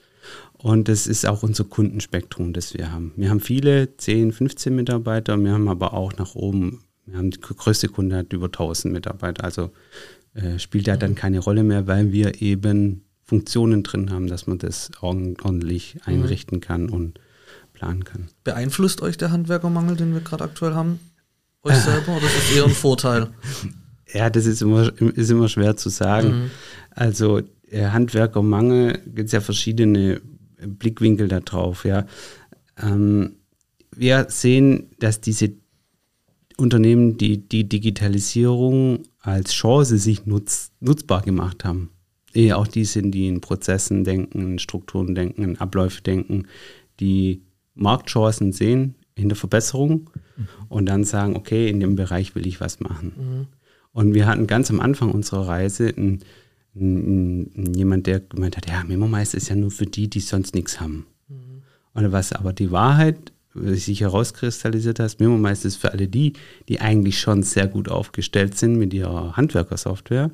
Und 0.53 0.87
das 0.87 1.09
ist 1.09 1.27
auch 1.27 1.43
unser 1.43 1.65
Kundenspektrum, 1.65 2.53
das 2.53 2.75
wir 2.75 2.93
haben. 2.93 3.13
Wir 3.17 3.29
haben 3.29 3.41
viele, 3.41 3.97
10, 3.97 4.31
15 4.31 4.73
Mitarbeiter, 4.73 5.37
wir 5.37 5.51
haben 5.51 5.69
aber 5.69 5.95
auch 5.95 6.13
nach 6.17 6.37
oben, 6.37 6.85
wir 7.07 7.19
haben 7.19 7.31
die 7.31 7.41
größte 7.41 7.89
Kunde 7.89 8.17
hat 8.17 8.33
über 8.33 8.47
1000 8.47 8.93
Mitarbeiter. 8.93 9.45
Also 9.45 9.71
äh, 10.35 10.59
spielt 10.59 10.87
ja 10.87 10.97
dann 10.97 11.13
mhm. 11.13 11.17
keine 11.17 11.39
Rolle 11.39 11.63
mehr, 11.63 11.87
weil 11.87 12.13
wir 12.13 12.43
eben 12.43 13.05
Funktionen 13.23 13.83
drin 13.83 14.11
haben, 14.11 14.27
dass 14.27 14.47
man 14.47 14.59
das 14.59 14.91
ordentlich 15.01 15.95
mhm. 15.95 16.01
einrichten 16.05 16.61
kann 16.61 16.89
und 16.89 17.21
planen 17.73 18.05
kann. 18.05 18.29
Beeinflusst 18.45 19.03
euch 19.03 19.17
der 19.17 19.31
Handwerkermangel, 19.31 19.97
den 19.97 20.13
wir 20.13 20.21
gerade 20.21 20.45
aktuell 20.45 20.75
haben, 20.75 21.01
euch 21.63 21.77
selber 21.77 22.17
oder 22.17 22.27
ist 22.27 22.37
das 22.37 22.57
eher 22.57 22.65
ein 22.65 22.71
Vorteil? 22.71 23.29
Ja, 24.13 24.31
das 24.31 24.47
ist 24.47 24.63
immer, 24.63 24.93
ist 25.01 25.31
immer 25.31 25.49
schwer 25.49 25.77
zu 25.77 25.89
sagen. 25.89 26.29
Mhm. 26.29 26.51
Also 26.91 27.41
äh, 27.69 27.87
Handwerkermangel 27.87 29.01
gibt 29.07 29.27
es 29.27 29.33
ja 29.33 29.41
verschiedene 29.41 30.21
Blickwinkel 30.65 31.27
darauf. 31.27 31.85
Ja. 31.85 32.07
Ähm, 32.81 33.37
wir 33.97 34.27
sehen, 34.29 34.91
dass 35.01 35.21
diese 35.21 35.53
Unternehmen, 36.57 37.17
die 37.17 37.39
die 37.39 37.69
Digitalisierung 37.69 39.03
als 39.21 39.53
Chance 39.53 39.99
sich 39.99 40.27
nutz, 40.27 40.73
nutzbar 40.81 41.23
gemacht 41.23 41.65
haben. 41.65 41.91
Eher 42.33 42.59
auch 42.59 42.67
die 42.67 42.85
sind, 42.85 43.13
die 43.13 43.29
in 43.29 43.41
Prozessen 43.41 44.05
denken, 44.05 44.41
in 44.41 44.59
Strukturen 44.59 45.15
denken, 45.15 45.43
in 45.43 45.59
Abläufe 45.59 46.03
denken, 46.03 46.47
die 47.01 47.43
Marktchancen 47.75 48.53
sehen 48.53 48.95
in 49.15 49.29
der 49.29 49.37
Verbesserung 49.37 50.11
mhm. 50.37 50.49
und 50.69 50.87
dann 50.87 51.05
sagen, 51.05 51.37
okay, 51.37 51.69
in 51.69 51.81
dem 51.81 51.97
Bereich 51.97 52.35
will 52.35 52.47
ich 52.47 52.61
was 52.61 52.81
machen. 52.81 53.13
Mhm. 53.17 53.47
Und 53.93 54.15
wir 54.15 54.27
hatten 54.27 54.47
ganz 54.47 54.71
am 54.71 54.81
Anfang 54.81 55.13
unserer 55.13 55.47
Reise 55.47 55.93
einen, 55.97 56.21
einen, 56.75 57.75
jemand, 57.75 58.07
der 58.09 58.21
gemeint 58.21 58.57
hat, 58.57 58.69
ja, 58.69 58.83
Memo-Meister 58.83 59.39
ist 59.39 59.49
ja 59.49 59.55
nur 59.55 59.71
für 59.71 59.87
die, 59.87 60.11
die 60.11 60.21
sonst 60.21 60.55
nichts 60.55 60.81
haben. 60.81 61.07
Mhm. 61.29 61.63
Und 61.95 62.13
was 62.13 62.33
aber 62.33 62.53
die 62.53 62.73
Wahrheit 62.73 63.33
sich 63.55 64.01
herauskristallisiert 64.01 64.99
hast, 65.01 65.21
Memo-Meister 65.21 65.69
ist 65.69 65.77
für 65.77 65.93
alle 65.93 66.09
die, 66.09 66.33
die 66.69 66.81
eigentlich 66.81 67.21
schon 67.21 67.43
sehr 67.43 67.67
gut 67.69 67.89
aufgestellt 67.89 68.59
sind 68.59 68.77
mit 68.77 68.93
ihrer 68.93 69.37
Handwerkersoftware, 69.37 70.31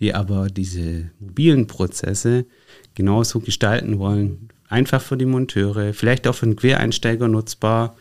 die 0.00 0.14
aber 0.14 0.48
diese 0.48 1.10
mobilen 1.20 1.66
Prozesse 1.66 2.46
genauso 2.94 3.40
gestalten 3.40 3.98
wollen. 3.98 4.48
Einfach 4.68 5.00
für 5.00 5.16
die 5.16 5.26
Monteure, 5.26 5.92
vielleicht 5.92 6.26
auch 6.26 6.34
für 6.34 6.46
einen 6.46 6.56
Quereinsteiger 6.56 7.28
nutzbar. 7.28 7.96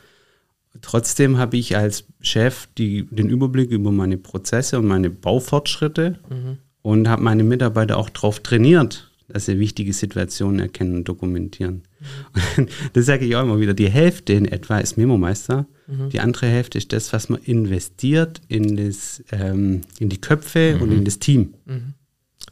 Trotzdem 0.82 1.38
habe 1.38 1.58
ich 1.58 1.78
als 1.78 2.06
Chef 2.22 2.68
die, 2.78 3.06
den 3.06 3.30
Überblick 3.30 3.70
über 3.70 3.92
meine 3.92 4.18
Prozesse 4.18 4.80
und 4.80 4.88
meine 4.88 5.12
Baufortschritte 5.12 6.20
mhm. 6.30 6.58
und 6.82 7.08
habe 7.08 7.22
meine 7.22 7.44
Mitarbeiter 7.44 7.98
auch 7.98 8.10
darauf 8.10 8.40
trainiert, 8.40 9.12
dass 9.28 9.46
sie 9.46 9.60
wichtige 9.60 9.94
Situationen 9.94 10.60
erkennen 10.60 10.96
und 10.96 11.08
dokumentieren. 11.08 11.84
Und 12.58 12.70
das 12.94 13.06
sage 13.06 13.26
ich 13.26 13.36
auch 13.36 13.44
immer 13.44 13.60
wieder. 13.60 13.74
Die 13.74 13.90
Hälfte 13.90 14.34
in 14.34 14.46
etwa 14.46 14.80
ist 14.80 14.98
Memo-Meister. 14.98 15.66
Mhm. 15.88 16.10
Die 16.10 16.20
andere 16.20 16.48
Hälfte 16.48 16.78
ist 16.78 16.94
das, 16.94 17.14
was 17.14 17.30
man 17.30 17.42
investiert 17.42 18.42
in, 18.48 18.76
das, 18.78 19.24
ähm, 19.32 19.82
in 20.00 20.10
die 20.10 20.20
Köpfe 20.20 20.76
mhm. 20.76 20.82
und 20.82 20.92
in 20.92 21.06
das 21.06 21.20
Team. 21.20 21.54
Mhm. 21.66 21.94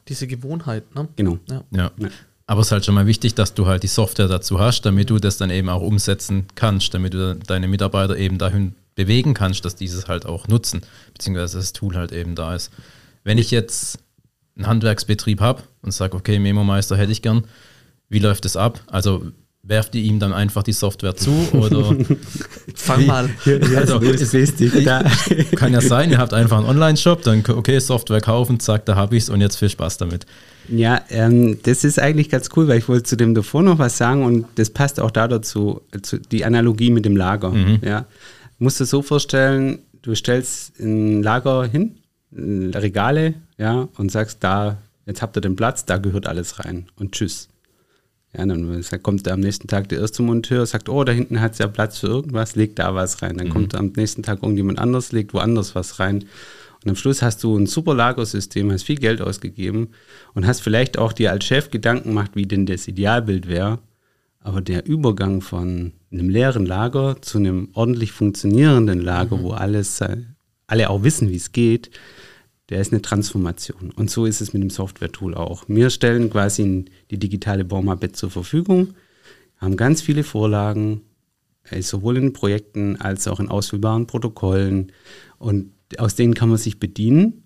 Diese 0.07 0.27
Gewohnheit, 0.27 0.95
ne? 0.95 1.07
Genau. 1.15 1.39
Ja. 1.49 1.63
ja. 1.71 1.91
ja. 1.97 2.09
Aber 2.47 2.61
es 2.61 2.67
ist 2.67 2.71
halt 2.71 2.85
schon 2.85 2.95
mal 2.95 3.07
wichtig, 3.07 3.33
dass 3.33 3.53
du 3.53 3.65
halt 3.65 3.83
die 3.83 3.87
Software 3.87 4.27
dazu 4.27 4.59
hast, 4.59 4.81
damit 4.81 5.09
du 5.09 5.19
das 5.19 5.37
dann 5.37 5.49
eben 5.49 5.69
auch 5.69 5.81
umsetzen 5.81 6.47
kannst, 6.55 6.93
damit 6.93 7.13
du 7.13 7.35
deine 7.35 7.67
Mitarbeiter 7.67 8.17
eben 8.17 8.37
dahin 8.37 8.75
bewegen 8.95 9.33
kannst, 9.33 9.63
dass 9.63 9.75
dieses 9.75 10.07
halt 10.07 10.25
auch 10.25 10.47
nutzen, 10.47 10.81
beziehungsweise 11.13 11.59
das 11.59 11.71
Tool 11.71 11.95
halt 11.95 12.11
eben 12.11 12.35
da 12.35 12.55
ist. 12.55 12.71
Wenn 13.23 13.37
ich 13.37 13.51
jetzt 13.51 13.99
einen 14.61 14.67
Handwerksbetrieb 14.67 15.41
habe 15.41 15.63
und 15.81 15.91
sage, 15.91 16.15
okay, 16.15 16.39
Memo-Meister 16.39 16.97
hätte 16.97 17.11
ich 17.11 17.21
gern, 17.21 17.43
wie 18.09 18.19
läuft 18.19 18.45
es 18.45 18.55
ab? 18.55 18.81
Also 18.87 19.23
werft 19.63 19.93
ihr 19.93 20.01
ihm 20.01 20.19
dann 20.19 20.33
einfach 20.33 20.63
die 20.63 20.73
Software 20.73 21.15
zu 21.15 21.31
oder 21.53 21.95
fang 22.75 23.05
mal. 23.05 23.29
also, 23.75 23.99
ist. 23.99 25.55
Kann 25.55 25.73
ja 25.73 25.81
sein, 25.81 26.09
ihr 26.09 26.17
habt 26.17 26.33
einfach 26.33 26.57
einen 26.57 26.67
Online-Shop, 26.67 27.21
dann 27.21 27.43
okay, 27.47 27.79
Software 27.79 28.21
kaufen, 28.21 28.59
zack, 28.59 28.85
da 28.85 28.95
habe 28.95 29.15
ich 29.15 29.23
es 29.23 29.29
und 29.29 29.39
jetzt 29.39 29.57
viel 29.57 29.69
Spaß 29.69 29.97
damit. 29.97 30.25
Ja, 30.67 31.01
ähm, 31.09 31.59
das 31.63 31.83
ist 31.83 31.99
eigentlich 31.99 32.29
ganz 32.29 32.49
cool, 32.55 32.67
weil 32.67 32.79
ich 32.79 32.87
wollte 32.87 33.03
zu 33.03 33.17
dem 33.17 33.35
davor 33.35 33.61
noch 33.61 33.77
was 33.77 33.97
sagen 33.97 34.23
und 34.23 34.45
das 34.55 34.71
passt 34.71 34.99
auch 34.99 35.11
da 35.11 35.27
dazu, 35.27 35.81
zu, 36.01 36.19
die 36.19 36.43
Analogie 36.43 36.89
mit 36.89 37.05
dem 37.05 37.15
Lager. 37.15 37.51
Mhm. 37.51 37.79
Ja. 37.83 38.05
Musst 38.57 38.79
du 38.79 38.85
so 38.85 39.01
vorstellen, 39.01 39.79
du 40.01 40.15
stellst 40.15 40.79
ein 40.79 41.21
Lager 41.21 41.65
hin, 41.65 41.97
Regale, 42.33 43.35
ja, 43.57 43.89
und 43.97 44.11
sagst, 44.11 44.43
da, 44.43 44.77
jetzt 45.05 45.21
habt 45.21 45.37
ihr 45.37 45.41
den 45.41 45.55
Platz, 45.55 45.85
da 45.85 45.97
gehört 45.97 46.27
alles 46.27 46.59
rein 46.59 46.87
und 46.95 47.11
tschüss. 47.11 47.49
Ja, 48.37 48.45
dann 48.45 48.81
kommt 49.03 49.27
am 49.27 49.41
nächsten 49.41 49.67
Tag 49.67 49.89
der 49.89 49.99
erste 49.99 50.23
Monteur, 50.23 50.65
sagt, 50.65 50.87
oh, 50.87 51.03
da 51.03 51.11
hinten 51.11 51.41
hat 51.41 51.53
es 51.53 51.57
ja 51.57 51.67
Platz 51.67 51.97
für 51.97 52.07
irgendwas, 52.07 52.55
legt 52.55 52.79
da 52.79 52.95
was 52.95 53.21
rein. 53.21 53.37
Dann 53.37 53.47
mhm. 53.47 53.51
kommt 53.51 53.75
am 53.75 53.91
nächsten 53.95 54.23
Tag 54.23 54.41
irgendjemand 54.41 54.79
anders, 54.79 55.11
legt 55.11 55.33
woanders 55.33 55.75
was 55.75 55.99
rein. 55.99 56.23
Und 56.83 56.89
am 56.89 56.95
Schluss 56.95 57.21
hast 57.21 57.43
du 57.43 57.57
ein 57.57 57.67
super 57.67 57.93
Lagersystem, 57.93 58.71
hast 58.71 58.83
viel 58.83 58.97
Geld 58.97 59.21
ausgegeben 59.21 59.89
und 60.33 60.47
hast 60.47 60.61
vielleicht 60.61 60.97
auch 60.97 61.11
dir 61.11 61.31
als 61.31 61.45
Chef 61.45 61.71
Gedanken 61.71 62.09
gemacht, 62.09 62.31
wie 62.35 62.45
denn 62.45 62.65
das 62.65 62.87
Idealbild 62.87 63.47
wäre. 63.47 63.79
Aber 64.39 64.61
der 64.61 64.85
Übergang 64.87 65.41
von 65.41 65.91
einem 66.11 66.29
leeren 66.29 66.65
Lager 66.65 67.21
zu 67.21 67.37
einem 67.37 67.69
ordentlich 67.73 68.13
funktionierenden 68.13 69.01
Lager, 69.01 69.37
mhm. 69.37 69.43
wo 69.43 69.51
alles, 69.51 70.01
alle 70.71 70.89
auch 70.89 71.03
wissen, 71.03 71.29
wie 71.29 71.35
es 71.35 71.51
geht, 71.51 71.91
der 72.69 72.79
ist 72.79 72.93
eine 72.93 73.01
Transformation. 73.01 73.91
Und 73.91 74.09
so 74.09 74.25
ist 74.25 74.39
es 74.39 74.53
mit 74.53 74.63
dem 74.63 74.69
Software-Tool 74.69 75.35
auch. 75.35 75.65
Wir 75.67 75.89
stellen 75.89 76.29
quasi 76.29 76.85
die 77.11 77.19
digitale 77.19 77.65
Baumappe 77.65 78.13
zur 78.13 78.31
Verfügung, 78.31 78.93
haben 79.57 79.75
ganz 79.75 80.01
viele 80.01 80.23
Vorlagen, 80.23 81.01
äh, 81.69 81.81
sowohl 81.81 82.17
in 82.17 82.33
Projekten 82.33 82.95
als 82.95 83.27
auch 83.27 83.41
in 83.41 83.49
ausfüllbaren 83.49 84.07
Protokollen. 84.07 84.93
Und 85.37 85.73
aus 85.97 86.15
denen 86.15 86.33
kann 86.33 86.49
man 86.49 86.57
sich 86.57 86.79
bedienen, 86.79 87.43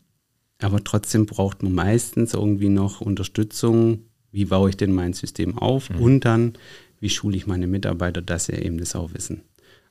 aber 0.59 0.83
trotzdem 0.83 1.25
braucht 1.25 1.63
man 1.63 1.73
meistens 1.73 2.35
irgendwie 2.35 2.69
noch 2.69 3.01
Unterstützung. 3.01 4.01
Wie 4.31 4.45
baue 4.45 4.69
ich 4.69 4.77
denn 4.77 4.93
mein 4.93 5.13
System 5.13 5.57
auf? 5.57 5.89
Mhm. 5.89 5.99
Und 5.99 6.19
dann, 6.25 6.53
wie 6.99 7.09
schule 7.09 7.35
ich 7.35 7.47
meine 7.47 7.65
Mitarbeiter, 7.65 8.21
dass 8.21 8.45
sie 8.45 8.53
eben 8.53 8.77
das 8.77 8.95
auch 8.95 9.13
wissen. 9.15 9.41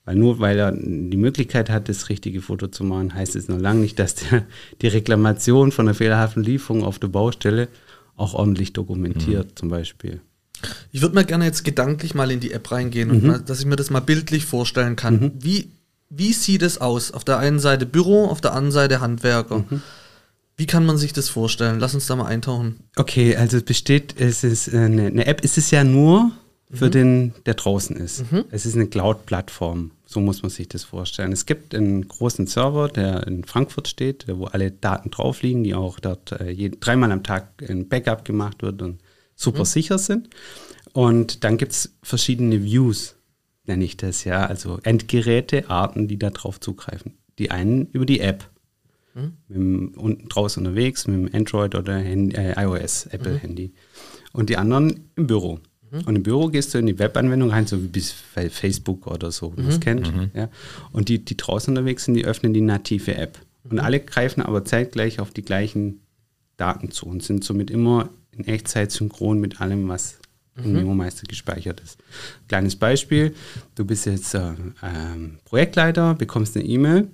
Weil 0.05 0.17
nur 0.17 0.39
weil 0.39 0.59
er 0.59 0.73
die 0.73 1.17
Möglichkeit 1.17 1.71
hat, 1.71 1.89
das 1.89 2.09
richtige 2.11 2.43
Foto 2.43 2.69
zu 2.69 2.85
machen, 2.85 3.15
heißt 3.15 3.37
es 3.37 3.49
noch 3.49 3.59
lange 3.59 3.81
nicht, 3.81 3.99
dass 3.99 4.15
der, 4.15 4.45
die 4.83 4.89
Reklamation 4.89 5.73
von 5.73 5.89
einer 5.89 5.95
fehlerhaften 5.95 6.43
Lieferung 6.43 6.85
auf 6.85 6.99
der 6.99 7.09
Baustelle 7.09 7.69
auch 8.17 8.35
ordentlich 8.35 8.73
dokumentiert, 8.73 9.47
mhm. 9.47 9.57
zum 9.57 9.69
Beispiel. 9.71 10.21
Ich 10.93 11.03
würde 11.03 11.15
mir 11.15 11.25
gerne 11.25 11.45
jetzt 11.45 11.65
gedanklich 11.65 12.15
mal 12.15 12.31
in 12.31 12.41
die 12.41 12.53
App 12.53 12.71
reingehen 12.71 13.09
mhm. 13.09 13.15
und 13.15 13.25
mal, 13.25 13.41
dass 13.41 13.61
ich 13.61 13.67
mir 13.67 13.77
das 13.77 13.91
mal 13.91 14.01
bildlich 14.01 14.45
vorstellen 14.47 14.97
kann. 14.97 15.21
Mhm. 15.21 15.33
Wie, 15.39 15.71
wie 16.11 16.33
sieht 16.33 16.63
es 16.63 16.81
aus? 16.81 17.11
Auf 17.13 17.25
der 17.25 17.39
einen 17.39 17.59
Seite 17.59 17.87
Büro, 17.87 18.27
auf 18.27 18.41
der 18.41 18.53
anderen 18.53 18.73
Seite 18.73 19.01
Handwerker. 19.01 19.59
Mhm. 19.59 19.83
Wie 20.57 20.67
kann 20.67 20.87
man 20.87 20.99
sich 20.99 21.13
das 21.13 21.29
vorstellen? 21.29 21.81
Lass 21.81 21.95
uns 21.95 22.07
da 22.07 22.15
mal 22.15 22.27
eintauchen. 22.27 22.77
Okay, 22.95 23.35
also 23.37 23.57
es 23.57 23.65
besteht, 23.65 24.15
es 24.19 24.45
ist 24.45 24.73
eine, 24.73 25.07
eine 25.07 25.27
App, 25.27 25.41
ist 25.41 25.59
es 25.59 25.71
ja 25.73 25.83
nur 25.83 26.31
für 26.75 26.87
mhm. 26.87 26.91
den, 26.91 27.35
der 27.47 27.55
draußen 27.55 27.97
ist. 27.97 28.31
Mhm. 28.31 28.45
Es 28.51 28.67
ist 28.67 28.75
eine 28.75 28.87
Cloud-Plattform. 28.87 29.93
So 30.07 30.21
muss 30.21 30.43
man 30.43 30.51
sich 30.51 30.69
das 30.69 30.85
vorstellen. 30.85 31.33
Es 31.33 31.47
gibt 31.47 31.75
einen 31.75 32.07
großen 32.07 32.47
Server, 32.47 32.89
der 32.89 33.27
in 33.27 33.45
Frankfurt 33.45 33.89
steht, 33.89 34.27
wo 34.29 34.45
alle 34.47 34.71
Daten 34.71 35.11
drauf 35.11 35.43
liegen, 35.43 35.65
die 35.65 35.75
auch 35.75 35.99
dort 35.99 36.33
äh, 36.33 36.51
jeden, 36.51 36.81
dreimal 36.81 37.11
am 37.11 37.23
Tag 37.23 37.49
ein 37.69 37.89
Backup 37.89 38.25
gemacht 38.25 38.63
wird 38.63 38.83
und 38.83 39.01
super 39.35 39.61
mhm. 39.61 39.65
sicher 39.65 39.99
sind. 39.99 40.29
Und 40.93 41.43
dann 41.43 41.57
gibt 41.57 41.73
es 41.73 41.95
verschiedene 42.03 42.63
Views, 42.63 43.17
nenne 43.67 43.85
ich 43.85 43.97
das 43.97 44.25
ja, 44.25 44.47
also 44.47 44.79
Endgeräte, 44.83 45.69
Arten, 45.69 46.07
die 46.07 46.19
da 46.19 46.31
drauf 46.31 46.61
zugreifen. 46.61 47.15
Die 47.39 47.51
einen 47.51 47.87
über 47.87 48.07
die 48.07 48.21
App, 48.21 48.49
mhm. 49.15 49.95
unten 49.97 50.29
draußen 50.29 50.65
unterwegs, 50.65 51.07
mit 51.09 51.17
dem 51.17 51.35
Android 51.35 51.75
oder 51.75 51.97
Handy, 51.97 52.37
äh, 52.37 52.63
iOS, 52.63 53.07
Apple-Handy. 53.07 53.69
Mhm. 53.69 53.73
Und 54.33 54.51
die 54.51 54.57
anderen 54.57 55.11
im 55.17 55.27
Büro. 55.27 55.61
Und 56.07 56.17
im 56.17 56.23
Büro 56.23 56.49
gehst 56.49 56.75
du 56.75 56.79
in 56.79 56.87
die 56.87 56.99
Webanwendung 56.99 57.51
rein, 57.51 57.67
so 57.67 57.83
wie 57.83 57.89
bis 57.89 58.13
Facebook 58.51 59.07
oder 59.07 59.31
so, 59.31 59.53
wie 59.57 59.63
man 59.63 59.71
es 59.71 59.77
mhm. 59.77 59.81
kennt. 59.81 60.15
Mhm. 60.15 60.31
Ja. 60.35 60.49
Und 60.93 61.09
die, 61.09 61.25
die 61.25 61.37
draußen 61.37 61.71
unterwegs 61.71 62.05
sind, 62.05 62.15
die 62.15 62.25
öffnen 62.25 62.53
die 62.53 62.61
native 62.61 63.17
App. 63.17 63.39
Und 63.65 63.79
alle 63.79 64.01
greifen 64.01 64.43
aber 64.43 64.65
zeitgleich 64.65 65.21
auf 65.21 65.31
die 65.31 65.43
gleichen 65.43 66.01
Daten 66.57 66.91
zu 66.91 67.07
und 67.07 67.23
sind 67.23 67.45
somit 67.45 67.71
immer 67.71 68.11
in 68.33 68.45
Echtzeit 68.47 68.91
synchron 68.91 69.41
mit 69.41 69.61
allem, 69.61 69.89
was 69.89 70.19
mhm. 70.57 70.65
im 70.65 70.73
Memo-Meister 70.73 71.27
gespeichert 71.29 71.81
ist. 71.81 71.99
Kleines 72.49 72.77
Beispiel, 72.77 73.35
du 73.75 73.85
bist 73.85 74.07
jetzt 74.07 74.35
äh, 74.35 74.53
ähm, 74.83 75.39
Projektleiter, 75.45 76.15
bekommst 76.15 76.57
eine 76.57 76.67
E-Mail 76.67 77.09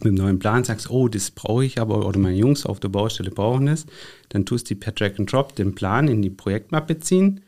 mit 0.00 0.06
einem 0.06 0.14
neuen 0.14 0.38
Plan, 0.38 0.62
sagst, 0.62 0.90
oh, 0.90 1.08
das 1.08 1.30
brauche 1.30 1.64
ich 1.64 1.80
aber, 1.80 2.06
oder 2.06 2.18
meine 2.20 2.36
Jungs 2.36 2.66
auf 2.66 2.78
der 2.78 2.88
Baustelle 2.88 3.30
brauchen 3.30 3.66
das, 3.66 3.86
dann 4.28 4.46
tust 4.46 4.70
du 4.70 4.76
per 4.76 4.92
Drag 4.92 5.18
and 5.18 5.32
Drop 5.32 5.56
den 5.56 5.74
Plan 5.74 6.06
in 6.06 6.22
die 6.22 6.30
Projektmappe 6.30 7.00
ziehen 7.00 7.40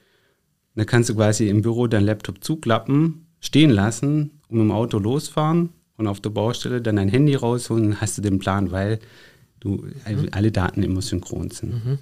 dann 0.74 0.86
kannst 0.86 1.10
du 1.10 1.14
quasi 1.14 1.48
im 1.48 1.62
Büro 1.62 1.86
deinen 1.86 2.04
Laptop 2.04 2.42
zuklappen, 2.42 3.26
stehen 3.40 3.70
lassen 3.70 4.40
und 4.48 4.60
im 4.60 4.70
Auto 4.70 4.98
losfahren 4.98 5.70
und 5.96 6.06
auf 6.06 6.20
der 6.20 6.30
Baustelle 6.30 6.80
dann 6.80 6.96
dein 6.96 7.08
Handy 7.08 7.34
rausholen 7.34 8.00
hast 8.00 8.18
du 8.18 8.22
den 8.22 8.38
Plan, 8.38 8.70
weil 8.70 8.98
du 9.60 9.84
mhm. 10.08 10.28
alle 10.32 10.52
Daten 10.52 10.82
immer 10.82 11.02
synchron 11.02 11.50
sind. 11.50 11.84
Mhm. 11.84 11.98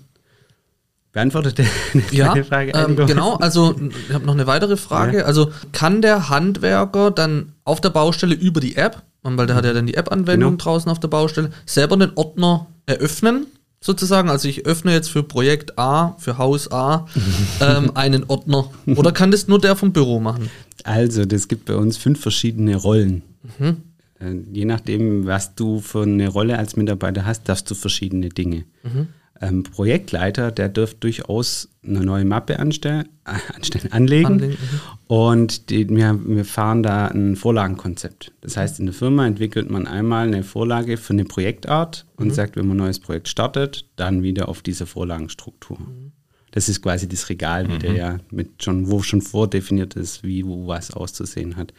Beantwortet 1.13 1.59
eine 1.95 2.03
ja, 2.13 2.35
Frage? 2.45 2.73
Ähm, 2.75 2.95
genau, 2.95 3.35
also 3.37 3.75
ich 4.09 4.15
habe 4.15 4.27
noch 4.27 4.35
eine 4.35 4.47
weitere 4.47 4.77
Frage. 4.77 5.19
Ja. 5.19 5.25
Also 5.25 5.51
kann 5.73 6.03
der 6.03 6.29
Handwerker 6.29 7.11
dann 7.11 7.55
auf 7.65 7.81
der 7.81 7.91
Baustelle 7.91 8.35
über 8.35 8.61
die 8.61 8.77
App, 8.77 9.03
weil 9.23 9.47
der 9.47 9.57
hat 9.57 9.65
ja 9.65 9.73
dann 9.73 9.87
die 9.87 9.95
App-Anwendung 9.95 10.53
genau. 10.53 10.63
draußen 10.63 10.91
auf 10.91 11.01
der 11.01 11.09
Baustelle, 11.09 11.51
selber 11.67 11.97
den 11.97 12.13
Ordner 12.15 12.67
eröffnen 12.87 13.47
sozusagen. 13.81 14.29
Also 14.31 14.49
ich 14.49 14.67
öffne 14.67 14.93
jetzt 14.93 15.09
für 15.09 15.23
Projekt 15.23 15.79
A, 15.79 16.17
für 16.19 16.39
Haus 16.39 16.71
A, 16.71 17.07
ähm, 17.61 17.93
einen 17.95 18.25
Ordner. 18.25 18.71
Oder 18.87 19.13
kann 19.13 19.31
das 19.31 19.49
nur 19.49 19.61
der 19.61 19.77
vom 19.77 19.93
Büro 19.93 20.21
machen? 20.21 20.51
Also, 20.85 21.25
das 21.25 21.49
gibt 21.49 21.67
bei 21.67 21.75
uns 21.75 21.97
fünf 21.97 22.21
verschiedene 22.21 22.77
Rollen. 22.77 23.23
Mhm. 23.59 23.77
Äh, 24.21 24.35
je 24.53 24.65
nachdem, 24.65 25.27
was 25.27 25.55
du 25.55 25.81
für 25.81 26.03
eine 26.03 26.29
Rolle 26.29 26.59
als 26.59 26.77
Mitarbeiter 26.77 27.27
hast, 27.27 27.49
darfst 27.49 27.71
du 27.71 27.75
verschiedene 27.75 28.29
Dinge. 28.29 28.65
Mhm 28.83 29.09
ähm, 29.41 29.63
Projektleiter, 29.63 30.51
der 30.51 30.69
dürfte 30.69 31.01
durchaus 31.01 31.69
eine 31.85 32.01
neue 32.01 32.25
Mappe 32.25 32.59
anstellen, 32.59 33.09
anstellen 33.55 33.93
anlegen. 33.93 34.27
anlegen 34.27 34.53
mhm. 34.53 34.81
Und 35.07 35.71
die, 35.71 35.89
wir, 35.89 36.19
wir 36.27 36.45
fahren 36.45 36.83
da 36.83 37.07
ein 37.07 37.37
Vorlagenkonzept. 37.37 38.33
Das 38.41 38.57
heißt, 38.57 38.81
in 38.81 38.87
der 38.87 38.95
Firma 38.95 39.27
entwickelt 39.27 39.71
man 39.71 39.87
einmal 39.87 40.27
eine 40.27 40.43
Vorlage 40.43 40.97
für 40.97 41.13
eine 41.13 41.25
Projektart 41.25 42.07
und 42.17 42.29
mhm. 42.29 42.33
sagt, 42.33 42.57
wenn 42.57 42.67
man 42.67 42.77
ein 42.77 42.85
neues 42.85 43.01
Projekt 43.01 43.29
startet, 43.29 43.87
dann 43.97 44.23
wieder 44.23 44.49
auf 44.49 44.63
diese 44.63 44.87
Vorlagenstruktur. 44.87 45.79
Mhm. 45.79 46.13
Das 46.51 46.69
ist 46.69 46.83
quasi 46.83 47.09
das 47.09 47.29
Regal 47.29 47.69
wieder, 47.69 47.91
mhm. 47.91 47.97
ja, 47.97 48.19
mit 48.31 48.63
schon, 48.63 48.91
wo 48.91 49.03
schon 49.03 49.23
vordefiniert 49.23 49.95
ist, 49.95 50.25
wie 50.25 50.45
wo 50.47 50.67
was 50.67 50.91
auszusehen 50.91 51.57
hat. 51.57 51.73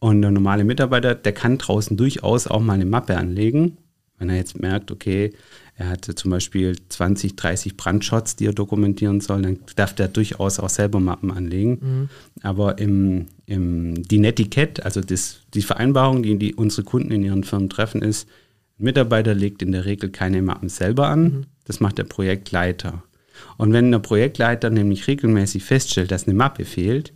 Und 0.00 0.22
der 0.22 0.30
normale 0.30 0.64
Mitarbeiter, 0.64 1.14
der 1.14 1.32
kann 1.32 1.58
draußen 1.58 1.96
durchaus 1.96 2.46
auch 2.46 2.60
mal 2.60 2.74
eine 2.74 2.86
Mappe 2.86 3.16
anlegen, 3.16 3.76
wenn 4.18 4.30
er 4.30 4.36
jetzt 4.36 4.60
merkt, 4.60 4.90
okay, 4.90 5.32
er 5.76 5.90
hatte 5.90 6.16
zum 6.16 6.32
Beispiel 6.32 6.76
20, 6.88 7.36
30 7.36 7.76
Brandshots, 7.76 8.34
die 8.34 8.46
er 8.46 8.52
dokumentieren 8.52 9.20
soll, 9.20 9.42
dann 9.42 9.60
darf 9.76 9.94
der 9.94 10.08
durchaus 10.08 10.58
auch 10.58 10.68
selber 10.68 10.98
Mappen 10.98 11.30
anlegen. 11.30 11.78
Mhm. 11.80 12.08
Aber 12.42 12.78
im, 12.78 13.26
im, 13.46 14.02
die 14.02 14.18
Netiquette, 14.18 14.84
also 14.84 15.00
das, 15.00 15.40
die 15.54 15.62
Vereinbarung, 15.62 16.24
die, 16.24 16.36
die 16.36 16.54
unsere 16.54 16.82
Kunden 16.82 17.12
in 17.12 17.24
ihren 17.24 17.44
Firmen 17.44 17.70
treffen, 17.70 18.02
ist, 18.02 18.28
ein 18.80 18.84
Mitarbeiter 18.84 19.34
legt 19.34 19.62
in 19.62 19.70
der 19.70 19.84
Regel 19.84 20.10
keine 20.10 20.42
Mappen 20.42 20.68
selber 20.68 21.08
an, 21.08 21.22
mhm. 21.22 21.44
das 21.64 21.78
macht 21.78 21.98
der 21.98 22.04
Projektleiter. 22.04 23.04
Und 23.56 23.72
wenn 23.72 23.92
der 23.92 24.00
Projektleiter 24.00 24.70
nämlich 24.70 25.06
regelmäßig 25.06 25.62
feststellt, 25.62 26.10
dass 26.10 26.26
eine 26.26 26.34
Mappe 26.34 26.64
fehlt, 26.64 27.12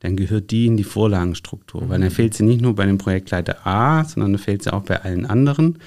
dann 0.00 0.16
gehört 0.16 0.50
die 0.50 0.66
in 0.66 0.78
die 0.78 0.84
Vorlagenstruktur, 0.84 1.82
mhm. 1.82 1.88
weil 1.90 2.00
dann 2.00 2.10
fehlt 2.10 2.32
sie 2.32 2.44
nicht 2.44 2.62
nur 2.62 2.74
bei 2.74 2.86
dem 2.86 2.96
Projektleiter 2.96 3.66
A, 3.66 4.04
sondern 4.04 4.32
dann 4.32 4.40
fehlt 4.40 4.62
sie 4.62 4.72
auch 4.72 4.82
bei 4.82 5.02
allen 5.02 5.26
anderen. 5.26 5.78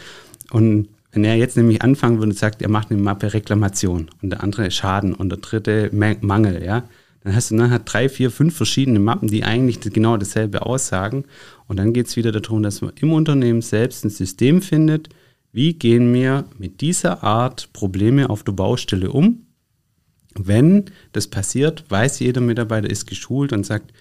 Und 0.53 0.88
Wenn 1.13 1.24
er 1.24 1.36
jetzt 1.36 1.57
nämlich 1.57 1.83
anfangen 1.83 2.17
würde 2.17 2.31
und 2.31 2.38
sagt, 2.38 2.63
er 2.63 2.69
macht 2.69 2.89
eine 2.89 3.00
Mappe 3.00 3.33
Reklamation 3.36 4.10
und 4.24 4.31
der 4.31 4.41
andere 4.43 4.72
Schaden 4.72 5.13
und 5.13 5.29
der 5.29 5.38
dritte 5.38 5.91
Mangel, 5.93 6.63
ja, 6.63 6.89
dann 7.24 7.36
hast 7.36 7.51
du 7.51 7.55
nachher 7.55 7.79
drei, 7.79 8.10
vier, 8.10 8.31
fünf 8.31 8.55
verschiedene 8.55 8.98
Mappen, 9.00 9.27
die 9.27 9.43
eigentlich 9.43 9.79
genau 9.79 10.17
dasselbe 10.17 10.65
aussagen. 10.65 11.25
Und 11.67 11.77
dann 11.77 11.93
geht 11.93 12.07
es 12.07 12.15
wieder 12.15 12.31
darum, 12.31 12.63
dass 12.63 12.81
man 12.81 12.93
im 13.00 13.13
Unternehmen 13.13 13.62
selbst 13.62 14.03
ein 14.03 14.10
System 14.10 14.63
findet, 14.63 15.10
wie 15.51 15.74
gehen 15.75 16.12
wir 16.12 16.45
mit 16.57 16.81
dieser 16.81 17.24
Art 17.24 17.72
Probleme 17.74 18.31
auf 18.31 18.41
der 18.41 18.53
Baustelle 18.53 19.12
um. 19.12 19.45
Wenn 20.33 20.86
das 21.12 21.27
passiert, 21.27 21.86
weiß 21.89 22.19
jeder 22.19 22.41
Mitarbeiter, 22.41 22.89
ist 22.89 23.05
geschult 23.05 23.53
und 23.53 23.67
sagt, 23.67 23.93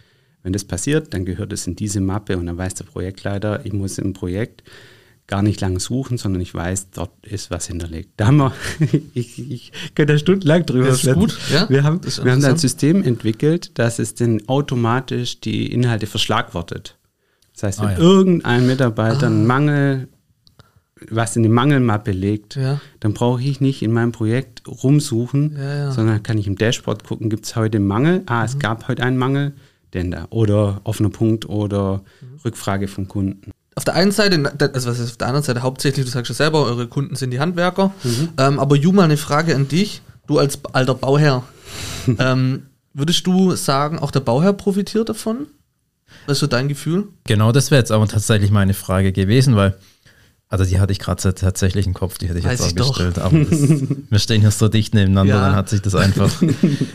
wenn 0.42 0.54
das 0.54 0.64
passiert, 0.64 1.12
dann 1.12 1.26
gehört 1.26 1.52
es 1.52 1.66
in 1.66 1.76
diese 1.76 2.00
Mappe 2.00 2.38
und 2.38 2.46
dann 2.46 2.56
weiß 2.56 2.74
der 2.74 2.84
Projektleiter, 2.84 3.64
ich 3.64 3.74
muss 3.74 3.98
im 3.98 4.14
Projekt 4.14 4.64
gar 5.32 5.40
nicht 5.40 5.62
lange 5.62 5.80
suchen, 5.80 6.18
sondern 6.18 6.42
ich 6.42 6.54
weiß, 6.54 6.90
dort 6.90 7.26
ist 7.26 7.50
was 7.50 7.66
hinterlegt. 7.66 8.10
Da 8.18 8.26
haben 8.26 8.36
wir, 8.36 8.52
ich, 9.14 9.50
ich 9.50 9.72
könnte 9.94 10.12
da 10.12 10.18
stundenlang 10.18 10.66
drüber 10.66 10.88
das 10.88 11.04
ist 11.04 11.14
gut, 11.14 11.38
ja? 11.50 11.66
Wir 11.70 11.84
haben, 11.84 12.02
wir 12.04 12.32
haben 12.32 12.42
da 12.42 12.50
ein 12.50 12.58
System 12.58 13.02
entwickelt, 13.02 13.70
dass 13.78 13.98
es 13.98 14.14
dann 14.14 14.46
automatisch 14.46 15.40
die 15.40 15.72
Inhalte 15.72 16.06
verschlagwortet. 16.06 16.98
Das 17.54 17.62
heißt, 17.62 17.80
wenn 17.80 17.88
ah, 17.88 17.92
ja. 17.92 17.98
irgendein 17.98 18.66
Mitarbeiter 18.66 19.22
ah. 19.22 19.30
einen 19.30 19.46
Mangel, 19.46 20.08
was 21.08 21.34
in 21.34 21.44
die 21.44 21.48
Mangelmappe 21.48 22.12
legt, 22.12 22.56
ja. 22.56 22.78
dann 23.00 23.14
brauche 23.14 23.42
ich 23.42 23.62
nicht 23.62 23.80
in 23.80 23.90
meinem 23.90 24.12
Projekt 24.12 24.60
rumsuchen, 24.68 25.56
sondern 25.92 26.22
kann 26.22 26.36
ich 26.36 26.46
im 26.46 26.56
Dashboard 26.56 27.04
gucken, 27.04 27.30
gibt 27.30 27.46
es 27.46 27.56
heute 27.56 27.78
einen 27.78 27.86
Mangel? 27.86 28.22
Ah, 28.26 28.40
mhm. 28.40 28.44
es 28.44 28.58
gab 28.58 28.86
heute 28.86 29.02
einen 29.02 29.16
Mangel, 29.16 29.54
denn 29.94 30.10
da. 30.10 30.26
Oder 30.28 30.82
offener 30.84 31.08
Punkt 31.08 31.48
oder 31.48 32.02
mhm. 32.20 32.40
Rückfrage 32.44 32.86
vom 32.86 33.08
Kunden 33.08 33.50
auf 33.74 33.84
der 33.84 33.94
einen 33.94 34.12
Seite, 34.12 34.52
also 34.74 34.90
was 34.90 34.98
ist 34.98 35.12
auf 35.12 35.16
der 35.16 35.28
anderen 35.28 35.44
Seite 35.44 35.62
hauptsächlich, 35.62 36.04
du 36.04 36.10
sagst 36.10 36.28
ja 36.28 36.34
selber, 36.34 36.64
eure 36.64 36.88
Kunden 36.88 37.16
sind 37.16 37.30
die 37.30 37.40
Handwerker. 37.40 37.92
Mhm. 38.04 38.28
Ähm, 38.38 38.60
aber 38.60 38.76
Ju, 38.76 38.92
mal 38.92 39.04
eine 39.04 39.16
Frage 39.16 39.54
an 39.54 39.68
dich, 39.68 40.02
du 40.26 40.38
als 40.38 40.58
alter 40.72 40.94
Bauherr. 40.94 41.42
ähm, 42.18 42.66
würdest 42.92 43.26
du 43.26 43.54
sagen, 43.56 43.98
auch 43.98 44.10
der 44.10 44.20
Bauherr 44.20 44.52
profitiert 44.52 45.08
davon? 45.08 45.46
Was 46.26 46.36
ist 46.36 46.40
so 46.40 46.46
dein 46.46 46.68
Gefühl? 46.68 47.08
Genau, 47.24 47.52
das 47.52 47.70
wäre 47.70 47.80
jetzt 47.80 47.90
aber 47.90 48.06
tatsächlich 48.06 48.50
meine 48.50 48.74
Frage 48.74 49.12
gewesen, 49.12 49.56
weil 49.56 49.76
also 50.52 50.66
die 50.66 50.78
hatte 50.78 50.92
ich 50.92 50.98
gerade 50.98 51.34
tatsächlich 51.34 51.86
im 51.86 51.94
Kopf, 51.94 52.18
die 52.18 52.28
hätte 52.28 52.38
ich 52.38 52.44
Weiß 52.44 52.60
jetzt 52.60 52.78
auch 52.82 52.88
gestellt. 52.88 53.18
Aber 53.18 53.38
das, 53.38 53.58
wir 54.10 54.18
stehen 54.18 54.42
hier 54.42 54.50
so 54.50 54.68
dicht 54.68 54.92
nebeneinander, 54.92 55.34
ja. 55.34 55.46
dann 55.46 55.56
hat 55.56 55.70
sich 55.70 55.80
das 55.80 55.94
einfach. 55.94 56.30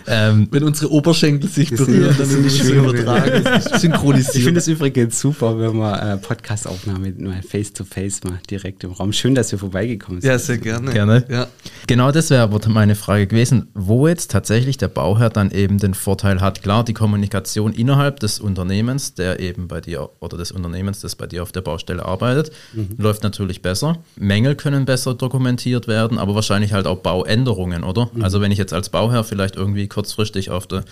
Ähm, 0.09 0.47
Wenn 0.51 0.63
unsere 0.63 0.91
Oberschenkel 0.91 1.49
sich 1.49 1.69
berühren, 1.69 2.15
dann 2.17 2.25
sind 2.25 2.43
die 2.43 2.49
schön 2.49 2.77
übertragen, 2.77 3.43
synchronisiert. 3.77 4.35
Ich 4.35 4.43
finde 4.45 4.59
es 4.59 4.67
übrigens 4.67 5.19
super, 5.19 5.59
wenn 5.59 5.75
man 5.75 5.99
äh, 5.99 6.17
Podcastaufnahme 6.17 7.11
nur 7.17 7.33
face-to-face 7.47 8.23
macht, 8.23 8.49
direkt 8.49 8.85
im 8.85 8.91
Raum. 8.91 9.11
Schön, 9.11 9.35
dass 9.35 9.51
wir 9.51 9.59
vorbeigekommen 9.59 10.21
sind. 10.21 10.29
Ja, 10.29 10.39
sehr 10.39 10.57
gerne. 10.59 10.91
Gerne. 10.93 11.25
Ja. 11.29 11.47
Genau 11.87 12.11
das 12.11 12.29
wäre 12.29 12.43
aber 12.43 12.59
meine 12.69 12.95
Frage 12.95 13.27
gewesen, 13.27 13.67
wo 13.73 14.07
jetzt 14.07 14.31
tatsächlich 14.31 14.77
der 14.77 14.87
Bauherr 14.87 15.29
dann 15.29 15.51
eben 15.51 15.77
den 15.77 15.93
Vorteil 15.93 16.39
hat. 16.39 16.63
Klar, 16.63 16.85
die 16.85 16.93
Kommunikation 16.93 17.73
innerhalb 17.73 18.21
des 18.21 18.39
Unternehmens, 18.39 19.15
der 19.15 19.41
eben 19.41 19.67
bei 19.67 19.81
dir 19.81 20.09
oder 20.21 20.37
des 20.37 20.51
Unternehmens, 20.51 21.01
das 21.01 21.15
bei 21.15 21.27
dir 21.27 21.43
auf 21.43 21.51
der 21.51 21.61
Baustelle 21.61 22.05
arbeitet, 22.05 22.51
mhm. 22.73 22.95
läuft 22.97 23.23
natürlich 23.23 23.46
natürlich 23.47 23.61
besser. 23.61 23.97
Mängel 24.17 24.55
können 24.55 24.85
besser 24.85 25.13
dokumentiert 25.13 25.87
werden, 25.87 26.17
aber 26.17 26.35
wahrscheinlich 26.35 26.73
halt 26.73 26.85
auch 26.85 26.97
Bauänderungen, 26.97 27.83
oder? 27.83 28.09
Mhm. 28.13 28.23
Also 28.23 28.41
wenn 28.41 28.51
ich 28.51 28.57
jetzt 28.57 28.73
als 28.73 28.89
Bauherr 28.89 29.23
vielleicht 29.23 29.55
irgendwie 29.55 29.87
kurzfristig 29.87 30.49
auf 30.49 30.67
der 30.67 30.83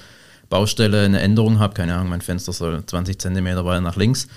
Baustelle 0.50 1.04
eine 1.04 1.20
Änderung 1.20 1.60
habe, 1.60 1.74
keine 1.74 1.96
Ahnung, 1.96 2.10
mein 2.10 2.22
Fenster 2.22 2.54
soll 2.54 2.84
20 2.86 3.20
Zentimeter 3.20 3.66
weiter 3.66 3.82
nach 3.82 3.98
links, 3.98 4.28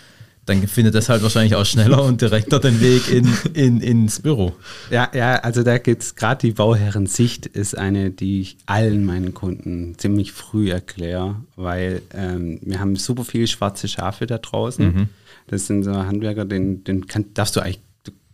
dann 0.46 0.66
findet 0.66 0.94
das 0.94 1.10
halt 1.10 1.22
wahrscheinlich 1.22 1.54
auch 1.54 1.66
schneller 1.66 2.02
und 2.02 2.22
direkter 2.22 2.58
den 2.58 2.80
Weg 2.80 3.10
in, 3.10 3.28
in, 3.52 3.80
ins 3.82 4.20
Büro. 4.20 4.54
Ja, 4.90 5.10
ja, 5.14 5.36
also 5.36 5.62
da 5.62 5.76
geht 5.76 6.00
es 6.00 6.14
gerade 6.14 6.46
die 6.46 6.52
Bauherrensicht 6.52 7.46
ist 7.46 7.76
eine, 7.76 8.10
die 8.10 8.40
ich 8.40 8.56
allen 8.64 9.04
meinen 9.04 9.34
Kunden 9.34 9.96
ziemlich 9.98 10.32
früh 10.32 10.70
erkläre, 10.70 11.36
weil 11.56 12.00
ähm, 12.14 12.58
wir 12.62 12.80
haben 12.80 12.96
super 12.96 13.24
viele 13.24 13.46
schwarze 13.46 13.88
Schafe 13.88 14.26
da 14.26 14.38
draußen. 14.38 14.86
Mhm. 14.86 15.08
Das 15.48 15.66
sind 15.66 15.82
so 15.82 15.94
Handwerker, 15.94 16.44
den, 16.44 16.84
den 16.84 17.06
kann, 17.06 17.26
darfst 17.34 17.56
du 17.56 17.60
eigentlich 17.60 17.80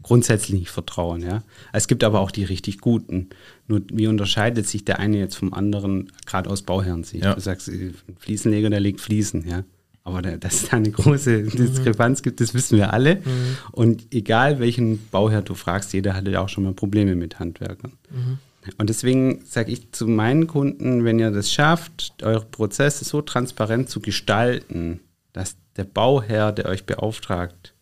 grundsätzlich 0.04 0.61
nicht 0.61 0.70
vertrauen. 0.70 1.23
Ja? 1.23 1.42
Es 1.73 1.88
gibt 1.88 2.04
aber 2.04 2.20
auch 2.20 2.30
die 2.30 2.44
richtig 2.44 2.78
guten. 2.78 3.30
Nur 3.66 3.82
wie 3.92 4.06
unterscheidet 4.06 4.68
sich 4.68 4.84
der 4.84 5.00
eine 5.00 5.18
jetzt 5.18 5.34
vom 5.34 5.52
anderen, 5.52 6.12
gerade 6.26 6.49
aus 6.50 6.62
Bauherrensicht? 6.62 7.25
Ja. 7.25 7.34
Du 7.34 7.40
sagst, 7.40 7.68
ein 7.68 7.94
Fliesenleger, 8.18 8.70
der 8.70 8.80
legt 8.80 9.00
Fliesen, 9.00 9.49
ja. 9.49 9.64
Aber 10.06 10.20
da, 10.20 10.37
dass 10.37 10.54
es 10.54 10.68
da 10.68 10.76
eine 10.76 10.90
große 10.90 11.38
mhm. 11.38 11.50
Diskrepanz 11.50 12.23
gibt, 12.23 12.40
das 12.40 12.52
wissen 12.52 12.76
wir 12.76 12.92
alle. 12.92 13.16
Mhm. 13.16 13.56
Und 13.73 14.14
egal 14.14 14.61
welchen 14.61 15.08
Bauherr 15.08 15.40
du 15.40 15.54
fragst, 15.54 15.94
jeder 15.94 16.14
hatte 16.14 16.30
ja 16.30 16.42
auch 16.42 16.50
schon 16.50 16.64
mal 16.64 16.75
Probleme 16.75 17.16
mit 17.16 17.38
Handwerkern. 17.40 17.92
Mhm. 18.11 18.38
Und 18.76 18.90
deswegen 18.90 19.42
sage 19.46 19.73
ich 19.73 19.92
zu 19.92 20.06
meinen 20.06 20.46
Kunden, 20.46 21.05
wenn 21.05 21.18
ihr 21.18 21.31
das 21.31 21.50
schafft, 21.50 22.22
eure 22.22 22.44
Prozesse 22.44 23.05
so 23.05 23.22
transparent 23.22 23.88
zu 23.88 24.00
gestalten, 24.00 25.00
dass 25.33 25.57
der 25.76 25.85
Bauherr, 25.85 26.52
der 26.52 26.66
euch 26.66 26.85
beauftragt, 26.85 27.73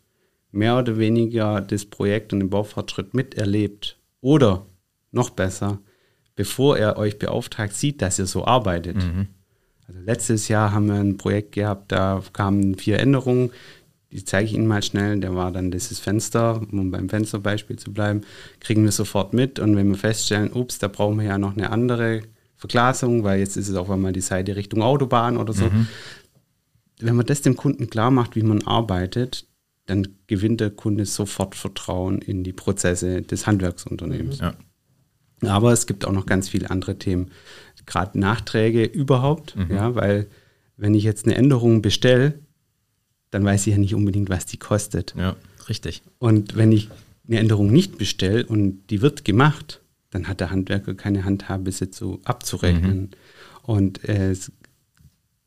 mehr 0.53 0.79
oder 0.79 0.99
weniger 0.99 1.61
das 1.61 1.87
Projekt 1.87 2.33
und 2.33 2.41
den 2.41 2.51
Baufortschritt 2.51 3.15
miterlebt 3.15 3.99
oder 4.21 4.67
noch 5.11 5.31
besser, 5.31 5.81
bevor 6.37 6.79
er 6.79 6.97
euch 6.99 7.19
beauftragt, 7.19 7.75
sieht, 7.75 8.03
dass 8.03 8.19
ihr 8.19 8.27
so 8.27 8.45
arbeitet. 8.45 8.97
Mhm. 8.97 9.29
Also 9.89 10.01
letztes 10.01 10.49
Jahr 10.49 10.73
haben 10.73 10.87
wir 10.87 10.95
ein 10.95 11.17
Projekt 11.17 11.53
gehabt, 11.53 11.91
da 11.93 12.23
kamen 12.33 12.77
vier 12.77 13.01
Änderungen, 13.01 13.51
die 14.13 14.25
zeige 14.25 14.47
ich 14.47 14.55
Ihnen 14.55 14.67
mal 14.67 14.83
schnell. 14.83 15.19
Der 15.21 15.35
war 15.35 15.53
dann 15.53 15.71
dieses 15.71 15.99
Fenster, 15.99 16.61
um 16.71 16.91
beim 16.91 17.09
Fensterbeispiel 17.09 17.79
zu 17.79 17.93
bleiben, 17.93 18.21
kriegen 18.61 18.85
wir 18.85 18.93
sofort 18.93 19.33
mit. 19.33 19.59
Und 19.59 19.75
wenn 19.75 19.89
wir 19.89 19.97
feststellen, 19.97 20.53
ups, 20.53 20.79
da 20.79 20.89
brauchen 20.89 21.19
wir 21.19 21.25
ja 21.25 21.39
noch 21.39 21.57
eine 21.57 21.71
andere 21.71 22.23
Verglasung, 22.57 23.25
weil 23.25 23.41
jetzt 23.41 23.57
ist 23.57 23.69
es 23.69 23.75
auch 23.75 23.89
einmal 23.89 24.13
die 24.13 24.21
Seite 24.21 24.55
Richtung 24.55 24.83
Autobahn 24.83 25.39
oder 25.39 25.55
so. 25.55 25.65
Mhm. 25.65 25.89
Wenn 27.01 27.17
man 27.17 27.27
das 27.27 27.41
dem 27.41 27.57
Kunden 27.57 27.89
klar 27.89 28.11
macht, 28.11 28.37
wie 28.37 28.43
man 28.43 28.63
arbeitet, 28.67 29.47
dann 29.87 30.09
gewinnt 30.27 30.61
der 30.61 30.71
Kunde 30.71 31.07
sofort 31.07 31.55
Vertrauen 31.55 32.21
in 32.21 32.45
die 32.45 32.53
Prozesse 32.53 33.23
des 33.23 33.47
Handwerksunternehmens. 33.47 34.39
Ja. 34.39 34.55
Aber 35.43 35.73
es 35.73 35.87
gibt 35.87 36.05
auch 36.05 36.13
noch 36.13 36.27
ganz 36.27 36.49
viele 36.49 36.71
andere 36.71 36.99
Themen, 36.99 37.31
gerade 37.85 38.19
Nachträge 38.19 38.85
überhaupt, 38.85 39.57
mhm. 39.57 39.71
ja, 39.71 39.95
weil 39.95 40.29
wenn 40.77 40.95
ich 40.95 41.05
jetzt 41.05 41.27
eine 41.27 41.35
Änderung 41.35 41.83
bestelle, 41.83 42.39
dann 43.31 43.45
weiß 43.45 43.67
ich 43.67 43.73
ja 43.73 43.79
nicht 43.79 43.95
unbedingt, 43.95 44.31
was 44.31 44.47
die 44.47 44.59
kostet. 44.59 45.15
Ja, 45.17 45.37
richtig. 45.69 46.03
Und 46.19 46.57
wenn 46.57 46.71
ich 46.71 46.89
eine 47.27 47.39
Änderung 47.39 47.73
nicht 47.73 47.99
bestelle 47.99 48.47
und 48.47 48.87
die 48.91 49.01
wird 49.01 49.25
gemacht, 49.25 49.81
dann 50.11 50.29
hat 50.29 50.41
der 50.41 50.51
Handwerker 50.51 50.95
keine 50.95 51.25
Handhabe, 51.25 51.73
sie 51.73 51.91
zu 51.91 52.21
abzurechnen. 52.25 53.01
Mhm. 53.01 53.11
Und 53.63 54.09
äh, 54.09 54.37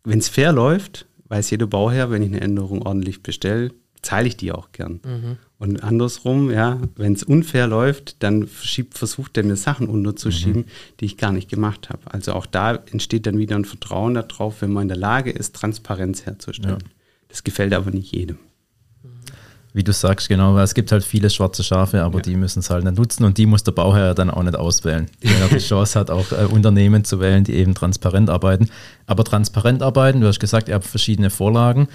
wenn 0.04 0.20
es 0.20 0.30
fair 0.30 0.52
läuft, 0.52 1.06
weiß 1.28 1.52
jeder 1.52 1.68
Bauherr, 1.68 2.10
wenn 2.12 2.22
ich 2.22 2.30
eine 2.30 2.42
Änderung 2.42 2.82
ordentlich 2.82 3.22
bestelle, 3.24 3.72
zahle 4.06 4.28
ich 4.28 4.38
die 4.38 4.52
auch 4.52 4.72
gern. 4.72 5.02
Mhm. 5.04 5.38
Und 5.58 5.84
andersrum, 5.84 6.52
ja, 6.52 6.80
wenn 6.96 7.14
es 7.14 7.24
unfair 7.24 7.68
läuft, 7.68 8.22
dann 8.24 8.48
schiebt, 8.62 8.98
versucht 8.98 9.36
er 9.38 9.44
mir 9.44 9.56
Sachen 9.56 9.88
unterzuschieben, 9.88 10.62
mhm. 10.62 10.96
die 11.00 11.06
ich 11.06 11.18
gar 11.18 11.32
nicht 11.32 11.50
gemacht 11.50 11.90
habe. 11.90 12.02
Also 12.06 12.34
auch 12.34 12.46
da 12.46 12.76
entsteht 12.92 13.26
dann 13.26 13.38
wieder 13.38 13.56
ein 13.56 13.66
Vertrauen 13.66 14.14
darauf, 14.14 14.62
wenn 14.62 14.72
man 14.72 14.84
in 14.84 14.88
der 14.90 14.98
Lage 14.98 15.32
ist, 15.32 15.56
Transparenz 15.56 16.26
herzustellen. 16.26 16.80
Ja. 16.82 16.90
Das 17.30 17.44
gefällt 17.44 17.74
aber 17.74 17.92
nicht 17.92 18.14
jedem. 18.14 18.38
Wie 19.74 19.84
du 19.84 19.92
sagst, 19.92 20.30
genau, 20.30 20.56
weil 20.56 20.64
es 20.64 20.74
gibt 20.74 20.94
halt 20.94 21.04
viele 21.04 21.30
schwarze 21.30 21.62
Schafe, 21.62 22.02
aber 22.04 22.20
ja. 22.20 22.22
die 22.22 22.36
müssen 22.38 22.60
es 22.60 22.70
halt 22.70 22.86
nicht 22.86 22.98
nutzen 22.98 23.26
und 23.26 23.38
die 23.38 23.46
muss 23.46 23.64
der 23.64 23.74
Bauherr 23.74 24.14
dann 24.14 24.30
auch 24.30 24.44
nicht 24.44 24.56
auswählen. 24.56 25.10
Wenn 25.20 25.42
er 25.42 25.50
die 25.50 25.58
Chance 25.60 26.00
hat, 26.00 26.12
auch 26.12 26.32
äh, 26.32 26.46
Unternehmen 26.46 27.04
zu 27.04 27.20
wählen, 27.20 27.44
die 27.44 27.56
eben 27.56 27.74
transparent 27.74 28.30
arbeiten. 28.30 28.70
Aber 29.06 29.26
transparent 29.26 29.82
arbeiten, 29.82 30.22
du 30.22 30.28
hast 30.28 30.40
gesagt, 30.40 30.70
ihr 30.70 30.76
habt 30.76 30.86
verschiedene 30.86 31.30
Vorlagen 31.30 31.90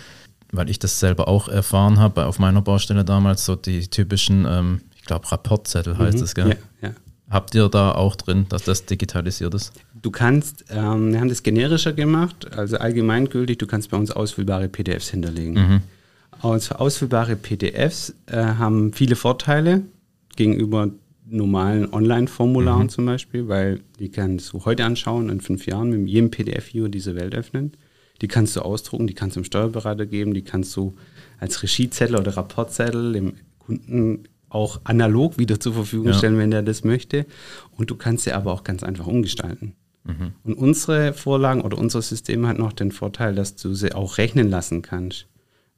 weil 0.52 0.70
ich 0.70 0.78
das 0.78 1.00
selber 1.00 1.28
auch 1.28 1.48
erfahren 1.48 1.98
habe 1.98 2.26
auf 2.26 2.38
meiner 2.38 2.62
Baustelle 2.62 3.04
damals, 3.04 3.44
so 3.44 3.56
die 3.56 3.86
typischen, 3.88 4.46
ähm, 4.48 4.80
ich 4.96 5.04
glaube, 5.04 5.30
Rapportzettel 5.30 5.98
heißt 5.98 6.18
mhm. 6.18 6.24
es, 6.24 6.34
gell? 6.34 6.48
Ja, 6.82 6.88
ja. 6.88 6.94
Habt 7.28 7.54
ihr 7.54 7.68
da 7.68 7.92
auch 7.92 8.16
drin, 8.16 8.46
dass 8.48 8.64
das 8.64 8.86
digitalisiert 8.86 9.54
ist? 9.54 9.72
Du 9.94 10.10
kannst, 10.10 10.64
ähm, 10.70 11.12
wir 11.12 11.20
haben 11.20 11.28
das 11.28 11.42
generischer 11.42 11.92
gemacht, 11.92 12.52
also 12.56 12.78
allgemeingültig, 12.78 13.58
du 13.58 13.66
kannst 13.66 13.90
bei 13.90 13.96
uns 13.96 14.10
ausfüllbare 14.10 14.68
PDFs 14.68 15.10
hinterlegen. 15.10 15.54
Mhm. 15.54 15.80
Aus, 16.40 16.72
ausfüllbare 16.72 17.36
PDFs 17.36 18.14
äh, 18.26 18.36
haben 18.36 18.92
viele 18.92 19.14
Vorteile 19.14 19.82
gegenüber 20.36 20.90
normalen 21.26 21.92
Online-Formularen 21.92 22.84
mhm. 22.84 22.88
zum 22.88 23.06
Beispiel, 23.06 23.46
weil 23.46 23.80
die 23.98 24.10
kannst 24.10 24.52
du 24.52 24.64
heute 24.64 24.84
anschauen, 24.84 25.28
in 25.28 25.40
fünf 25.40 25.66
Jahren 25.66 25.90
mit 25.90 26.08
jedem 26.08 26.30
PDF-Viewer 26.30 26.88
diese 26.88 27.14
Welt 27.14 27.34
öffnen. 27.34 27.72
Die 28.20 28.28
kannst 28.28 28.56
du 28.56 28.61
ausdrucken, 28.61 29.06
die 29.06 29.14
kannst 29.14 29.37
du 29.37 29.40
dem 29.40 29.44
Steuerberater 29.44 30.06
geben, 30.06 30.35
die 30.35 30.42
kannst 30.42 30.76
du 30.76 30.94
als 31.38 31.62
Regiezettel 31.62 32.16
oder 32.16 32.37
Rapportzettel 32.37 33.12
dem 33.12 33.35
Kunden 33.59 34.24
auch 34.50 34.80
analog 34.85 35.38
wieder 35.38 35.61
zur 35.61 35.72
Verfügung 35.72 36.09
ja. 36.09 36.14
stellen, 36.14 36.37
wenn 36.37 36.52
er 36.52 36.62
das 36.62 36.85
möchte. 36.85 37.24
Und 37.76 37.90
du 37.90 37.96
kannst 37.96 38.24
sie 38.24 38.33
aber 38.33 38.52
auch 38.52 38.64
ganz 38.64 38.83
einfach 38.83 39.06
umgestalten. 39.06 39.74
Mhm. 40.04 40.33
Und 40.44 40.54
unsere 40.54 41.12
Vorlagen 41.12 41.62
oder 41.62 41.78
unser 41.78 42.02
System 42.02 42.46
hat 42.46 42.59
noch 42.59 42.72
den 42.72 42.92
Vorteil, 42.92 43.35
dass 43.35 43.56
du 43.56 43.74
sie 43.74 43.94
auch 43.94 44.18
rechnen 44.18 44.50
lassen 44.50 44.83
kannst. 44.83 45.26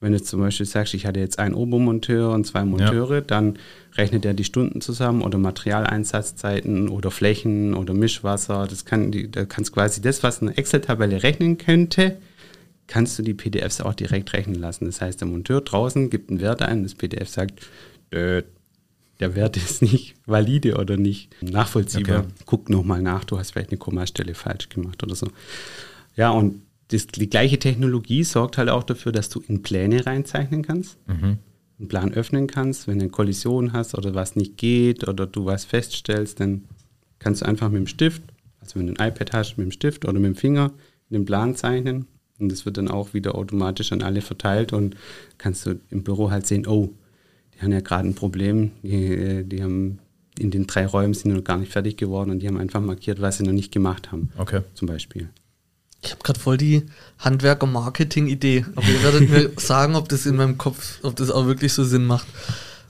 Wenn 0.00 0.12
du 0.12 0.20
zum 0.20 0.40
Beispiel 0.40 0.66
sagst, 0.66 0.94
ich 0.94 1.06
hatte 1.06 1.20
jetzt 1.20 1.38
einen 1.38 1.54
Obermonteur 1.54 2.32
und 2.32 2.44
zwei 2.44 2.64
Monteure, 2.64 3.16
ja. 3.16 3.20
dann 3.20 3.56
rechnet 3.94 4.24
er 4.24 4.34
die 4.34 4.42
Stunden 4.42 4.80
zusammen 4.80 5.22
oder 5.22 5.38
Materialeinsatzzeiten 5.38 6.88
oder 6.88 7.12
Flächen 7.12 7.74
oder 7.74 7.94
Mischwasser. 7.94 8.66
Das 8.68 8.84
kann, 8.84 9.12
da 9.30 9.44
kannst 9.44 9.72
quasi 9.72 10.00
das, 10.00 10.24
was 10.24 10.42
eine 10.42 10.56
Excel-Tabelle 10.56 11.22
rechnen 11.22 11.56
könnte, 11.56 12.16
kannst 12.92 13.18
du 13.18 13.22
die 13.22 13.32
PDFs 13.32 13.80
auch 13.80 13.94
direkt 13.94 14.34
rechnen 14.34 14.56
lassen. 14.56 14.84
Das 14.84 15.00
heißt, 15.00 15.22
der 15.22 15.28
Monteur 15.28 15.62
draußen 15.62 16.10
gibt 16.10 16.28
einen 16.28 16.40
Wert 16.40 16.60
ein, 16.60 16.82
das 16.82 16.94
PDF 16.94 17.28
sagt, 17.30 17.66
der 18.12 18.44
Wert 19.18 19.56
ist 19.56 19.80
nicht 19.80 20.14
valide 20.26 20.76
oder 20.76 20.98
nicht 20.98 21.34
nachvollziehbar. 21.40 22.20
Okay. 22.20 22.28
Guck 22.44 22.68
nochmal 22.68 23.00
nach, 23.00 23.24
du 23.24 23.38
hast 23.38 23.52
vielleicht 23.52 23.70
eine 23.70 23.78
Kommastelle 23.78 24.34
falsch 24.34 24.68
gemacht 24.68 25.02
oder 25.02 25.14
so. 25.14 25.28
Ja, 26.16 26.30
und 26.30 26.60
das, 26.88 27.06
die 27.06 27.30
gleiche 27.30 27.58
Technologie 27.58 28.24
sorgt 28.24 28.58
halt 28.58 28.68
auch 28.68 28.82
dafür, 28.82 29.12
dass 29.12 29.30
du 29.30 29.40
in 29.48 29.62
Pläne 29.62 30.04
reinzeichnen 30.04 30.62
kannst. 30.62 30.98
Mhm 31.08 31.38
einen 31.82 31.88
Plan 31.88 32.14
öffnen 32.14 32.46
kannst, 32.46 32.86
wenn 32.86 32.98
du 32.98 33.04
eine 33.04 33.10
Kollision 33.10 33.72
hast 33.72 33.96
oder 33.96 34.14
was 34.14 34.36
nicht 34.36 34.56
geht 34.56 35.06
oder 35.08 35.26
du 35.26 35.46
was 35.46 35.64
feststellst, 35.64 36.38
dann 36.38 36.62
kannst 37.18 37.42
du 37.42 37.46
einfach 37.46 37.68
mit 37.70 37.80
dem 37.80 37.86
Stift, 37.88 38.22
also 38.60 38.78
wenn 38.78 38.86
du 38.86 38.94
ein 38.94 39.08
iPad 39.08 39.32
hast, 39.32 39.58
mit 39.58 39.66
dem 39.66 39.72
Stift 39.72 40.04
oder 40.04 40.14
mit 40.14 40.24
dem 40.26 40.36
Finger 40.36 40.72
den 41.10 41.24
Plan 41.24 41.56
zeichnen 41.56 42.06
und 42.42 42.52
das 42.52 42.66
wird 42.66 42.76
dann 42.76 42.88
auch 42.88 43.14
wieder 43.14 43.34
automatisch 43.34 43.92
an 43.92 44.02
alle 44.02 44.20
verteilt 44.20 44.72
und 44.72 44.96
kannst 45.38 45.66
du 45.66 45.80
im 45.90 46.02
Büro 46.02 46.30
halt 46.30 46.46
sehen, 46.46 46.66
oh, 46.66 46.90
die 47.54 47.62
haben 47.62 47.72
ja 47.72 47.80
gerade 47.80 48.08
ein 48.08 48.14
Problem, 48.14 48.72
die, 48.82 49.44
die 49.44 49.62
haben 49.62 49.98
in 50.38 50.50
den 50.50 50.66
drei 50.66 50.86
Räumen 50.86 51.14
sind 51.14 51.34
noch 51.34 51.44
gar 51.44 51.58
nicht 51.58 51.72
fertig 51.72 51.96
geworden 51.96 52.30
und 52.30 52.40
die 52.40 52.48
haben 52.48 52.58
einfach 52.58 52.80
markiert, 52.80 53.20
was 53.20 53.38
sie 53.38 53.44
noch 53.44 53.52
nicht 53.52 53.72
gemacht 53.72 54.12
haben. 54.12 54.30
Okay. 54.38 54.62
Zum 54.74 54.88
Beispiel. 54.88 55.28
Ich 56.02 56.10
habe 56.10 56.22
gerade 56.22 56.40
voll 56.40 56.56
die 56.56 56.84
Handwerker-Marketing-Idee. 57.18 58.66
Aber 58.74 58.88
ihr 58.88 59.02
werdet 59.02 59.30
mir 59.30 59.50
sagen, 59.56 59.94
ob 59.94 60.08
das 60.08 60.26
in 60.26 60.36
meinem 60.36 60.58
Kopf, 60.58 60.98
ob 61.02 61.16
das 61.16 61.30
auch 61.30 61.46
wirklich 61.46 61.72
so 61.72 61.84
Sinn 61.84 62.04
macht. 62.06 62.26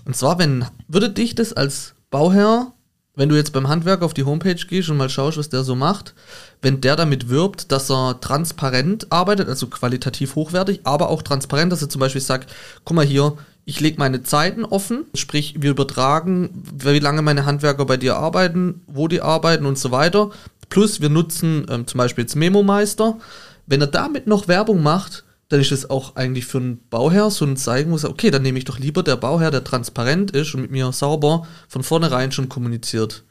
Und 0.04 0.16
zwar, 0.16 0.38
wenn, 0.38 0.64
würde 0.88 1.10
dich 1.10 1.34
das 1.34 1.52
als 1.52 1.94
Bauherr, 2.10 2.72
wenn 3.14 3.28
du 3.28 3.36
jetzt 3.36 3.52
beim 3.52 3.68
Handwerker 3.68 4.04
auf 4.04 4.14
die 4.14 4.24
Homepage 4.24 4.54
gehst 4.54 4.88
und 4.88 4.96
mal 4.96 5.10
schaust, 5.10 5.36
was 5.36 5.50
der 5.50 5.64
so 5.64 5.74
macht, 5.74 6.14
wenn 6.62 6.80
der 6.80 6.96
damit 6.96 7.28
wirbt, 7.28 7.70
dass 7.70 7.90
er 7.90 8.20
transparent 8.20 9.12
arbeitet, 9.12 9.48
also 9.48 9.66
qualitativ 9.66 10.34
hochwertig, 10.34 10.80
aber 10.84 11.10
auch 11.10 11.22
transparent, 11.22 11.72
dass 11.72 11.82
er 11.82 11.90
zum 11.90 12.00
Beispiel 12.00 12.22
sagt, 12.22 12.52
guck 12.84 12.96
mal 12.96 13.04
hier, 13.04 13.36
ich 13.64 13.80
lege 13.80 13.98
meine 13.98 14.22
Zeiten 14.22 14.64
offen, 14.64 15.04
sprich 15.14 15.56
wir 15.60 15.70
übertragen, 15.70 16.64
wie 16.74 16.98
lange 16.98 17.22
meine 17.22 17.46
Handwerker 17.46 17.84
bei 17.84 17.96
dir 17.96 18.16
arbeiten, 18.16 18.82
wo 18.86 19.08
die 19.08 19.20
arbeiten 19.20 19.66
und 19.66 19.78
so 19.78 19.90
weiter. 19.90 20.30
Plus 20.68 21.00
wir 21.00 21.10
nutzen 21.10 21.66
ähm, 21.70 21.86
zum 21.86 21.98
Beispiel 21.98 22.24
jetzt 22.24 22.34
Memo-Meister. 22.34 23.18
Wenn 23.66 23.80
er 23.80 23.86
damit 23.86 24.26
noch 24.26 24.48
Werbung 24.48 24.82
macht, 24.82 25.24
dann 25.52 25.60
ist 25.60 25.70
es 25.70 25.90
auch 25.90 26.16
eigentlich 26.16 26.46
für 26.46 26.56
einen 26.56 26.80
Bauherr 26.88 27.30
so 27.30 27.44
ein 27.44 27.58
Zeigen, 27.58 27.92
wo 27.92 27.96
er 27.96 28.08
okay, 28.08 28.30
dann 28.30 28.40
nehme 28.40 28.56
ich 28.56 28.64
doch 28.64 28.78
lieber 28.78 29.02
der 29.02 29.16
Bauherr, 29.16 29.50
der 29.50 29.64
transparent 29.64 30.30
ist 30.30 30.54
und 30.54 30.62
mit 30.62 30.70
mir 30.70 30.90
sauber 30.92 31.46
von 31.68 31.82
vornherein 31.82 32.32
schon 32.32 32.48
kommuniziert. 32.48 33.24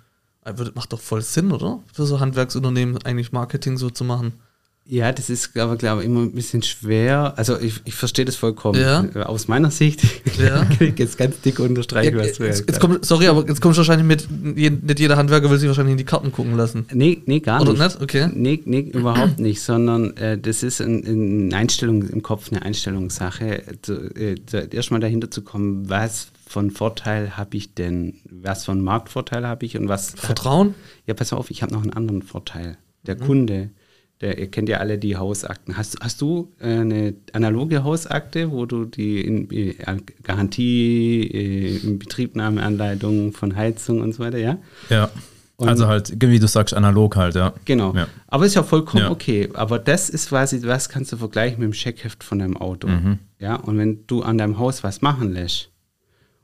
Also, 0.44 0.66
macht 0.76 0.94
doch 0.94 1.00
voll 1.00 1.24
Sinn, 1.24 1.52
oder? 1.52 1.80
Für 1.92 2.06
so 2.06 2.20
Handwerksunternehmen 2.20 3.00
eigentlich 3.06 3.32
Marketing 3.32 3.76
so 3.78 3.90
zu 3.90 4.04
machen. 4.04 4.34
Ja, 4.92 5.14
das 5.14 5.30
ist 5.30 5.58
aber, 5.58 5.78
glaube 5.78 6.02
ich, 6.02 6.08
immer 6.08 6.20
ein 6.20 6.34
bisschen 6.34 6.64
schwer. 6.64 7.34
Also 7.38 7.58
ich, 7.58 7.76
ich 7.86 7.96
verstehe 7.96 8.26
das 8.26 8.36
vollkommen. 8.36 8.78
Ja. 8.78 9.06
Aus 9.26 9.48
meiner 9.48 9.72
Sicht 9.72 10.02
ja. 10.38 10.66
kann 10.80 10.94
jetzt 10.98 11.18
ganz 11.18 11.40
dick 11.40 11.62
unterstreichen, 11.62 12.18
ja, 12.18 12.22
was 12.22 12.34
du 12.34 12.44
jetzt, 12.44 12.68
jetzt 12.68 12.82
kommt, 12.82 13.06
Sorry, 13.06 13.28
aber 13.28 13.48
jetzt 13.48 13.62
kommst 13.62 13.78
du 13.78 13.88
wahrscheinlich 13.88 14.06
mit, 14.06 14.28
nicht 14.84 15.00
jeder 15.00 15.16
Handwerker 15.16 15.50
will 15.50 15.58
sich 15.58 15.70
wahrscheinlich 15.70 15.94
in 15.94 15.98
die 15.98 16.04
Karten 16.04 16.34
gucken 16.34 16.58
lassen. 16.58 16.88
Nee, 16.92 17.24
nee 17.26 17.40
gar 17.40 17.62
Oder 17.62 17.72
nicht. 17.72 17.82
nicht? 17.82 18.02
Okay. 18.02 18.30
Nee, 18.34 18.62
nee, 18.66 18.82
überhaupt 18.82 19.40
nicht, 19.40 19.62
sondern 19.62 20.18
äh, 20.18 20.38
das 20.38 20.62
ist 20.62 20.82
ein, 20.82 21.08
eine 21.08 21.56
Einstellung 21.56 22.04
im 22.10 22.22
Kopf, 22.22 22.52
eine 22.52 22.62
Einstellungssache. 22.62 23.64
Äh, 23.88 24.36
erstmal 24.72 25.00
dahinter 25.00 25.32
zu 25.32 25.42
kommen, 25.42 25.90
was 25.90 26.34
von 26.46 26.70
Vorteil 26.70 27.38
habe 27.38 27.56
ich 27.56 27.76
denn, 27.76 28.16
was 28.30 28.66
von 28.66 28.82
Marktvorteil 28.82 29.48
habe 29.48 29.66
ich 29.66 29.78
und 29.78 29.88
was... 29.88 30.12
Vertrauen? 30.18 30.68
Hat, 30.68 30.76
ja, 31.08 31.14
pass 31.14 31.32
auf, 31.32 31.50
ich 31.50 31.62
habe 31.62 31.72
noch 31.72 31.82
einen 31.82 31.94
anderen 31.94 32.24
Vorteil. 32.24 32.78
Der 33.08 33.16
mhm. 33.16 33.20
Kunde 33.22 33.70
der, 34.22 34.38
ihr 34.38 34.50
kennt 34.50 34.70
ja 34.70 34.78
alle 34.78 34.98
die 34.98 35.18
Hausakten. 35.18 35.78
Hast, 35.78 35.98
hast 36.00 36.22
du 36.22 36.52
äh, 36.60 36.78
eine 36.78 37.16
analoge 37.34 37.84
Hausakte, 37.84 38.52
wo 38.52 38.66
du 38.66 38.86
die 38.86 39.22
in, 39.22 39.52
äh, 39.52 39.76
Garantie, 40.24 41.22
äh, 41.24 41.78
Inbetriebnahmeanleitung 41.78 43.34
von 43.34 43.56
Heizung 43.56 44.02
und 44.02 44.14
so 44.14 44.24
weiter, 44.24 44.38
ja? 44.38 44.58
Ja. 44.90 45.10
Und 45.58 45.70
also 45.70 45.88
halt, 45.88 46.14
wie 46.20 46.40
du 46.40 46.48
sagst, 46.48 46.74
analog 46.74 47.16
halt, 47.16 47.36
ja. 47.36 47.54
Genau. 47.66 47.94
Ja. 47.96 48.08
Aber 48.28 48.46
ist 48.46 48.56
ja 48.56 48.64
vollkommen 48.64 49.04
ja. 49.04 49.12
okay. 49.12 49.50
Aber 49.54 49.78
das 49.78 50.10
ist 50.10 50.30
quasi, 50.30 50.62
was 50.64 50.90
kannst 50.90 51.12
du 51.12 51.18
vergleichen 51.18 51.60
mit 51.60 51.68
dem 51.68 51.74
Scheckheft 51.74 52.24
von 52.24 52.40
deinem 52.40 52.58
Auto. 52.58 52.88
Mhm. 52.88 53.20
Ja, 53.38 53.58
und 53.58 53.78
wenn 53.78 54.08
du 54.08 54.24
an 54.24 54.40
deinem 54.40 54.58
Haus 54.58 54.84
was 54.84 55.02
machen 55.02 55.34
lässt 55.34 55.70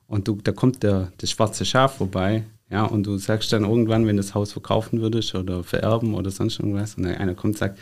und 0.06 0.28
du, 0.28 0.38
da 0.44 0.52
kommt 0.52 0.84
der, 0.84 1.12
das 1.18 1.32
schwarze 1.32 1.66
Schaf 1.66 1.98
vorbei, 1.98 2.44
ja, 2.70 2.84
und 2.84 3.08
du 3.08 3.18
sagst 3.18 3.54
dann 3.54 3.64
irgendwann, 3.64 4.08
wenn 4.08 4.18
das 4.18 4.36
Haus 4.36 4.52
verkaufen 4.52 5.02
würdest 5.02 5.34
oder 5.36 5.64
vererben 5.64 6.14
oder 6.14 6.32
sonst 6.32 6.60
irgendwas, 6.60 6.96
und 6.96 7.06
einer 7.06 7.34
kommt 7.34 7.56
und 7.56 7.58
sagt, 7.58 7.80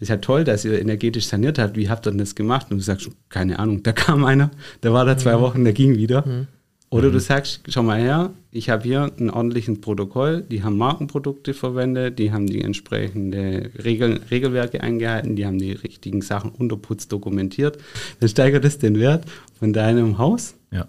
ist 0.00 0.08
ja 0.08 0.18
toll, 0.18 0.44
dass 0.44 0.64
ihr 0.64 0.80
energetisch 0.80 1.26
saniert 1.26 1.58
habt, 1.58 1.76
wie 1.76 1.88
habt 1.88 2.06
ihr 2.06 2.10
denn 2.10 2.18
das 2.18 2.36
gemacht? 2.36 2.68
Und 2.70 2.78
du 2.78 2.82
sagst, 2.82 3.10
keine 3.28 3.58
Ahnung, 3.58 3.82
da 3.82 3.92
kam 3.92 4.24
einer, 4.24 4.50
der 4.82 4.92
war 4.92 5.04
da 5.04 5.18
zwei 5.18 5.36
mhm. 5.36 5.40
Wochen, 5.40 5.64
der 5.64 5.72
ging 5.72 5.96
wieder. 5.96 6.24
Mhm. 6.26 6.46
Oder 6.90 7.08
mhm. 7.08 7.14
du 7.14 7.20
sagst, 7.20 7.62
schau 7.68 7.82
mal 7.82 8.00
her, 8.00 8.30
ich 8.50 8.70
habe 8.70 8.84
hier 8.84 9.10
ein 9.18 9.28
ordentliches 9.28 9.80
Protokoll, 9.80 10.42
die 10.42 10.62
haben 10.62 10.78
Markenprodukte 10.78 11.52
verwendet, 11.52 12.18
die 12.18 12.32
haben 12.32 12.46
die 12.46 12.62
entsprechenden 12.62 13.66
Regel, 13.84 14.20
Regelwerke 14.30 14.80
eingehalten, 14.80 15.36
die 15.36 15.46
haben 15.46 15.58
die 15.58 15.72
richtigen 15.72 16.22
Sachen 16.22 16.52
unter 16.52 16.76
Putz 16.76 17.08
dokumentiert. 17.08 17.78
Dann 18.20 18.28
steigert 18.28 18.64
es 18.64 18.78
den 18.78 18.98
Wert 18.98 19.24
von 19.58 19.72
deinem 19.72 20.16
Haus. 20.18 20.54
Ja. 20.70 20.86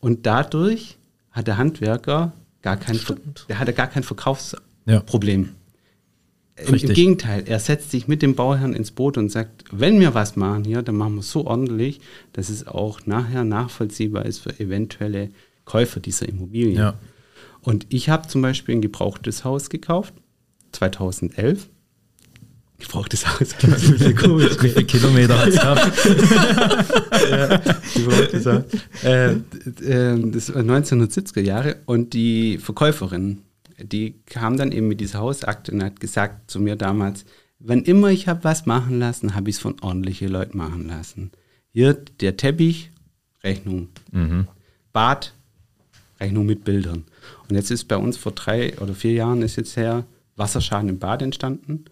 Und 0.00 0.26
dadurch 0.26 0.98
hat 1.30 1.46
der 1.46 1.56
Handwerker 1.56 2.32
gar 2.68 2.76
kein, 2.76 3.00
der 3.48 3.58
hatte 3.58 3.72
gar 3.72 3.86
kein 3.86 4.02
Verkaufsproblem. 4.02 5.42
Ja. 5.44 6.66
Im, 6.66 6.74
Im, 6.74 6.92
Gegenteil, 6.92 7.44
er 7.46 7.60
setzt 7.60 7.92
sich 7.92 8.08
mit 8.08 8.20
dem 8.20 8.34
Bauherrn 8.34 8.74
ins 8.74 8.90
Boot 8.90 9.16
und 9.16 9.30
sagt, 9.30 9.64
wenn 9.70 10.00
wir 10.00 10.14
was 10.14 10.34
machen 10.34 10.64
hier, 10.64 10.82
dann 10.82 10.96
machen 10.96 11.14
wir 11.14 11.20
es 11.20 11.30
so 11.30 11.46
ordentlich, 11.46 12.00
dass 12.32 12.48
es 12.48 12.66
auch 12.66 13.06
nachher 13.06 13.44
nachvollziehbar 13.44 14.26
ist 14.26 14.40
für 14.40 14.58
eventuelle 14.58 15.30
Käufer 15.64 16.00
dieser 16.00 16.28
Immobilien. 16.28 16.76
Ja. 16.76 16.98
Und 17.60 17.86
ich 17.90 18.08
habe 18.08 18.26
zum 18.26 18.42
Beispiel 18.42 18.74
ein 18.74 18.80
gebrauchtes 18.80 19.44
Haus 19.44 19.70
gekauft, 19.70 20.14
2011. 20.72 21.68
Gebrauchtes 22.78 23.26
Haus, 23.26 23.54
das 23.60 23.82
ist 23.82 24.02
ein 24.02 24.14
komisch. 24.14 24.56
Wie 24.60 24.68
viele 24.68 24.84
Kilometer 24.84 25.38
hat 25.38 25.48
es 25.48 25.54
gehabt? 25.56 25.92
ja, 27.30 27.56
gebrauchtes 27.94 28.46
Haus. 28.46 28.64
Äh, 29.02 29.32
äh, 29.32 30.30
das 30.30 30.54
war 30.54 30.62
1970er 30.62 31.40
Jahre 31.40 31.76
und 31.86 32.14
die 32.14 32.58
Verkäuferin 32.58 33.42
die 33.82 34.20
kam 34.26 34.56
dann 34.56 34.72
eben 34.72 34.88
mit 34.88 35.00
dieser 35.00 35.20
Hausakte 35.20 35.72
und 35.72 35.82
hat 35.82 36.00
gesagt 36.00 36.50
zu 36.50 36.60
mir 36.60 36.76
damals, 36.76 37.24
wenn 37.58 37.82
immer 37.82 38.08
ich 38.08 38.28
habe 38.28 38.44
was 38.44 38.66
machen 38.66 38.98
lassen, 38.98 39.34
habe 39.34 39.50
ich 39.50 39.56
es 39.56 39.62
von 39.62 39.76
ordentlichen 39.80 40.28
Leuten 40.28 40.58
machen 40.58 40.88
lassen. 40.88 41.30
Hier 41.72 41.94
der 41.94 42.36
Teppich, 42.36 42.90
Rechnung. 43.42 43.88
Mhm. 44.10 44.48
Bad, 44.92 45.32
Rechnung 46.20 46.46
mit 46.46 46.64
Bildern. 46.64 47.04
Und 47.48 47.56
jetzt 47.56 47.70
ist 47.70 47.84
bei 47.84 47.96
uns 47.96 48.16
vor 48.16 48.32
drei 48.32 48.76
oder 48.78 48.94
vier 48.94 49.12
Jahren 49.12 49.42
ist 49.42 49.56
jetzt 49.56 49.76
her 49.76 50.04
Wasserschaden 50.36 50.88
im 50.88 50.98
Bad 50.98 51.22
entstanden. 51.22 51.84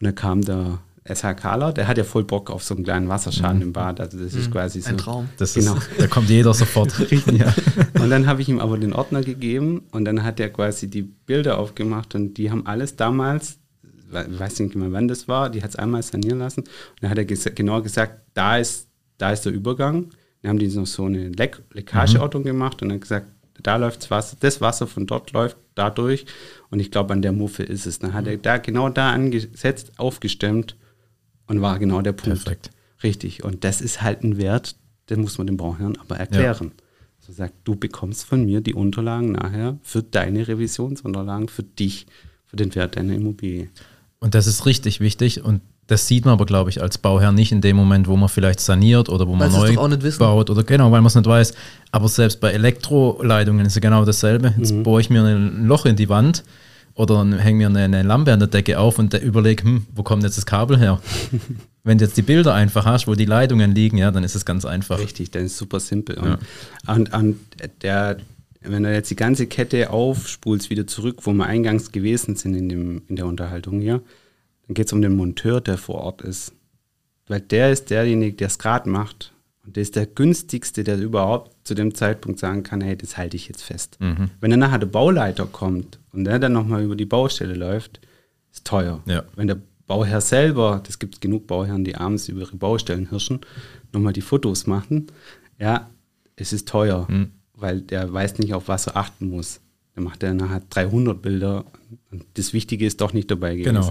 Und 0.00 0.04
da 0.04 0.12
kam 0.12 0.42
der 0.42 0.78
SHKler, 1.14 1.72
der 1.72 1.88
hat 1.88 1.98
ja 1.98 2.04
voll 2.04 2.24
Bock 2.24 2.50
auf 2.50 2.62
so 2.62 2.74
einen 2.74 2.84
kleinen 2.84 3.08
Wasserschaden 3.08 3.58
mhm. 3.58 3.62
im 3.62 3.72
Bad. 3.72 4.00
Also 4.00 4.18
das 4.18 4.34
ist 4.34 4.48
mhm. 4.48 4.52
quasi 4.52 4.80
so. 4.80 4.90
Ein 4.90 4.98
Traum. 4.98 5.28
Das 5.38 5.54
genau. 5.54 5.74
Ist, 5.74 5.88
da 5.98 6.06
kommt 6.06 6.28
jeder 6.28 6.54
sofort. 6.54 6.94
Ja. 7.38 7.54
Und 8.00 8.10
dann 8.10 8.26
habe 8.26 8.42
ich 8.42 8.48
ihm 8.48 8.58
aber 8.58 8.78
den 8.78 8.92
Ordner 8.92 9.22
gegeben 9.22 9.82
und 9.92 10.04
dann 10.04 10.22
hat 10.22 10.40
er 10.40 10.50
quasi 10.50 10.88
die 10.88 11.02
Bilder 11.02 11.58
aufgemacht 11.58 12.14
und 12.14 12.34
die 12.34 12.50
haben 12.50 12.66
alles 12.66 12.96
damals, 12.96 13.58
ich 13.92 14.38
weiß 14.38 14.60
nicht 14.60 14.74
mehr 14.74 14.92
wann 14.92 15.08
das 15.08 15.28
war, 15.28 15.50
die 15.50 15.62
hat 15.62 15.70
es 15.70 15.76
einmal 15.76 16.02
sanieren 16.02 16.38
lassen. 16.38 16.60
Und 16.60 16.68
dann 17.00 17.10
hat 17.10 17.18
er 17.18 17.24
ges 17.24 17.44
genau 17.54 17.82
gesagt, 17.82 18.22
da 18.34 18.58
ist, 18.58 18.88
da 19.18 19.32
ist 19.32 19.44
der 19.44 19.52
Übergang. 19.52 20.10
Dann 20.42 20.50
haben 20.50 20.58
die 20.58 20.68
noch 20.68 20.86
so 20.86 21.04
eine 21.04 21.28
Leck 21.30 21.62
Leckageortung 21.72 22.42
mhm. 22.42 22.46
gemacht 22.46 22.82
und 22.82 22.88
dann 22.88 23.00
gesagt, 23.00 23.26
da 23.62 23.76
läuft 23.76 24.02
das 24.02 24.10
Wasser, 24.10 24.36
das 24.40 24.60
Wasser 24.60 24.86
von 24.86 25.06
dort 25.06 25.32
läuft 25.32 25.56
da 25.78 25.90
durch 25.90 26.26
und 26.70 26.80
ich 26.80 26.90
glaube, 26.90 27.12
an 27.12 27.22
der 27.22 27.32
Muffe 27.32 27.62
ist 27.62 27.86
es. 27.86 27.98
Dann 27.98 28.12
hat 28.12 28.26
er 28.26 28.36
da 28.36 28.58
genau 28.58 28.88
da 28.88 29.12
angesetzt, 29.12 29.92
aufgestemmt 29.98 30.76
und 31.46 31.60
war 31.60 31.78
genau 31.78 32.02
der 32.02 32.12
Punkt. 32.12 32.44
Perfekt. 32.44 32.70
Richtig. 33.02 33.44
Und 33.44 33.64
das 33.64 33.80
ist 33.80 34.02
halt 34.02 34.24
ein 34.24 34.36
Wert, 34.38 34.76
den 35.08 35.20
muss 35.20 35.38
man 35.38 35.46
dem 35.46 35.56
Bauherrn 35.56 35.96
aber 35.98 36.16
erklären. 36.16 36.72
Ja. 36.76 36.84
So 37.20 37.32
sagt, 37.32 37.54
du 37.64 37.76
bekommst 37.76 38.24
von 38.24 38.44
mir 38.44 38.60
die 38.60 38.74
Unterlagen 38.74 39.32
nachher 39.32 39.78
für 39.82 40.02
deine 40.02 40.48
Revisionsunterlagen, 40.48 41.48
für 41.48 41.62
dich, 41.62 42.06
für 42.46 42.56
den 42.56 42.74
Wert 42.74 42.96
deiner 42.96 43.14
Immobilie. 43.14 43.68
Und 44.18 44.34
das 44.34 44.46
ist 44.46 44.66
richtig 44.66 45.00
wichtig 45.00 45.42
und 45.44 45.60
das 45.88 46.06
sieht 46.06 46.26
man 46.26 46.34
aber, 46.34 46.44
glaube 46.44 46.68
ich, 46.68 46.82
als 46.82 46.98
Bauherr 46.98 47.32
nicht 47.32 47.50
in 47.50 47.62
dem 47.62 47.74
Moment, 47.74 48.08
wo 48.08 48.16
man 48.16 48.28
vielleicht 48.28 48.60
saniert 48.60 49.08
oder 49.08 49.26
wo 49.26 49.34
man 49.34 49.50
neu 49.50 49.74
baut 50.18 50.50
oder 50.50 50.62
genau, 50.62 50.92
weil 50.92 51.00
man 51.00 51.06
es 51.06 51.14
nicht 51.14 51.26
weiß. 51.26 51.54
Aber 51.90 52.08
selbst 52.08 52.40
bei 52.40 52.52
Elektroleitungen 52.52 53.64
ist 53.64 53.74
es 53.74 53.80
genau 53.80 54.04
dasselbe. 54.04 54.54
Jetzt 54.58 54.74
mhm. 54.74 54.82
bohre 54.82 55.00
ich 55.00 55.08
mir 55.08 55.24
ein 55.24 55.66
Loch 55.66 55.86
in 55.86 55.96
die 55.96 56.10
Wand 56.10 56.44
oder 56.94 57.24
hänge 57.38 57.58
mir 57.58 57.66
eine, 57.68 57.96
eine, 57.96 58.06
Lampe 58.06 58.34
an 58.34 58.38
der 58.38 58.48
Decke 58.48 58.78
auf 58.78 58.98
und 58.98 59.14
überlege, 59.14 59.64
hm, 59.64 59.86
wo 59.94 60.02
kommt 60.02 60.24
jetzt 60.24 60.36
das 60.36 60.44
Kabel 60.44 60.78
her? 60.78 61.00
Wenn 61.84 61.96
du 61.96 62.04
jetzt 62.04 62.18
die 62.18 62.22
Bilder 62.22 62.52
einfach 62.52 62.84
hast, 62.84 63.06
wo 63.06 63.14
die 63.14 63.24
Leitungen 63.24 63.74
liegen, 63.74 63.96
ja, 63.96 64.10
dann 64.10 64.24
ist 64.24 64.34
es 64.34 64.44
ganz 64.44 64.66
einfach. 64.66 64.98
Richtig, 64.98 65.30
dann 65.30 65.46
ist 65.46 65.52
es 65.52 65.58
super 65.58 65.80
simpel. 65.80 66.18
Und, 66.18 66.38
ja. 66.86 66.94
und, 66.94 67.14
und 67.14 67.38
der, 67.80 68.18
wenn 68.60 68.82
du 68.82 68.92
jetzt 68.92 69.10
die 69.10 69.16
ganze 69.16 69.46
Kette 69.46 69.88
aufspulst, 69.88 70.68
wieder 70.68 70.86
zurück, 70.86 71.20
wo 71.22 71.32
wir 71.32 71.46
eingangs 71.46 71.92
gewesen 71.92 72.36
sind 72.36 72.54
in, 72.54 72.68
dem, 72.68 73.02
in 73.08 73.16
der 73.16 73.24
Unterhaltung 73.24 73.80
hier, 73.80 74.02
dann 74.68 74.74
geht 74.74 74.86
es 74.86 74.92
um 74.92 75.02
den 75.02 75.16
Monteur, 75.16 75.60
der 75.60 75.78
vor 75.78 75.96
Ort 75.96 76.22
ist. 76.22 76.52
Weil 77.26 77.40
der 77.40 77.72
ist 77.72 77.90
derjenige, 77.90 78.36
der 78.36 78.46
es 78.46 78.58
gerade 78.58 78.88
macht. 78.88 79.32
Und 79.64 79.76
der 79.76 79.82
ist 79.82 79.96
der 79.96 80.06
günstigste, 80.06 80.84
der 80.84 80.98
überhaupt 80.98 81.56
zu 81.66 81.74
dem 81.74 81.94
Zeitpunkt 81.94 82.38
sagen 82.38 82.62
kann, 82.62 82.80
hey, 82.80 82.96
das 82.96 83.16
halte 83.16 83.36
ich 83.36 83.48
jetzt 83.48 83.62
fest. 83.62 83.98
Mhm. 84.00 84.30
Wenn 84.40 84.50
dann 84.50 84.60
nachher 84.60 84.78
der 84.78 84.86
Bauleiter 84.86 85.46
kommt 85.46 85.98
und 86.12 86.24
der 86.24 86.38
dann 86.38 86.52
nochmal 86.52 86.82
über 86.82 86.96
die 86.96 87.06
Baustelle 87.06 87.54
läuft, 87.54 88.00
ist 88.52 88.66
teuer. 88.66 89.02
Ja. 89.06 89.24
Wenn 89.36 89.46
der 89.46 89.58
Bauherr 89.86 90.20
selber, 90.20 90.82
das 90.86 90.98
gibt 90.98 91.14
es 91.14 91.20
genug 91.20 91.46
Bauherren, 91.46 91.84
die 91.84 91.96
abends 91.96 92.28
über 92.28 92.40
ihre 92.40 92.56
Baustellen 92.56 93.08
hirschen, 93.08 93.40
nochmal 93.92 94.12
die 94.12 94.20
Fotos 94.20 94.66
machen, 94.66 95.08
ja, 95.58 95.90
es 96.36 96.52
ist 96.52 96.68
teuer, 96.68 97.06
mhm. 97.10 97.32
weil 97.54 97.80
der 97.80 98.12
weiß 98.12 98.38
nicht, 98.38 98.54
auf 98.54 98.68
was 98.68 98.86
er 98.86 98.96
achten 98.96 99.28
muss. 99.30 99.60
Der 99.96 100.02
macht 100.02 100.22
dann 100.22 100.36
nachher 100.36 100.62
300 100.70 101.20
Bilder 101.20 101.64
und 102.10 102.24
das 102.34 102.52
Wichtige 102.52 102.86
ist 102.86 103.00
doch 103.00 103.12
nicht 103.12 103.30
dabei 103.30 103.56
gewesen. 103.56 103.74
Genau. 103.74 103.90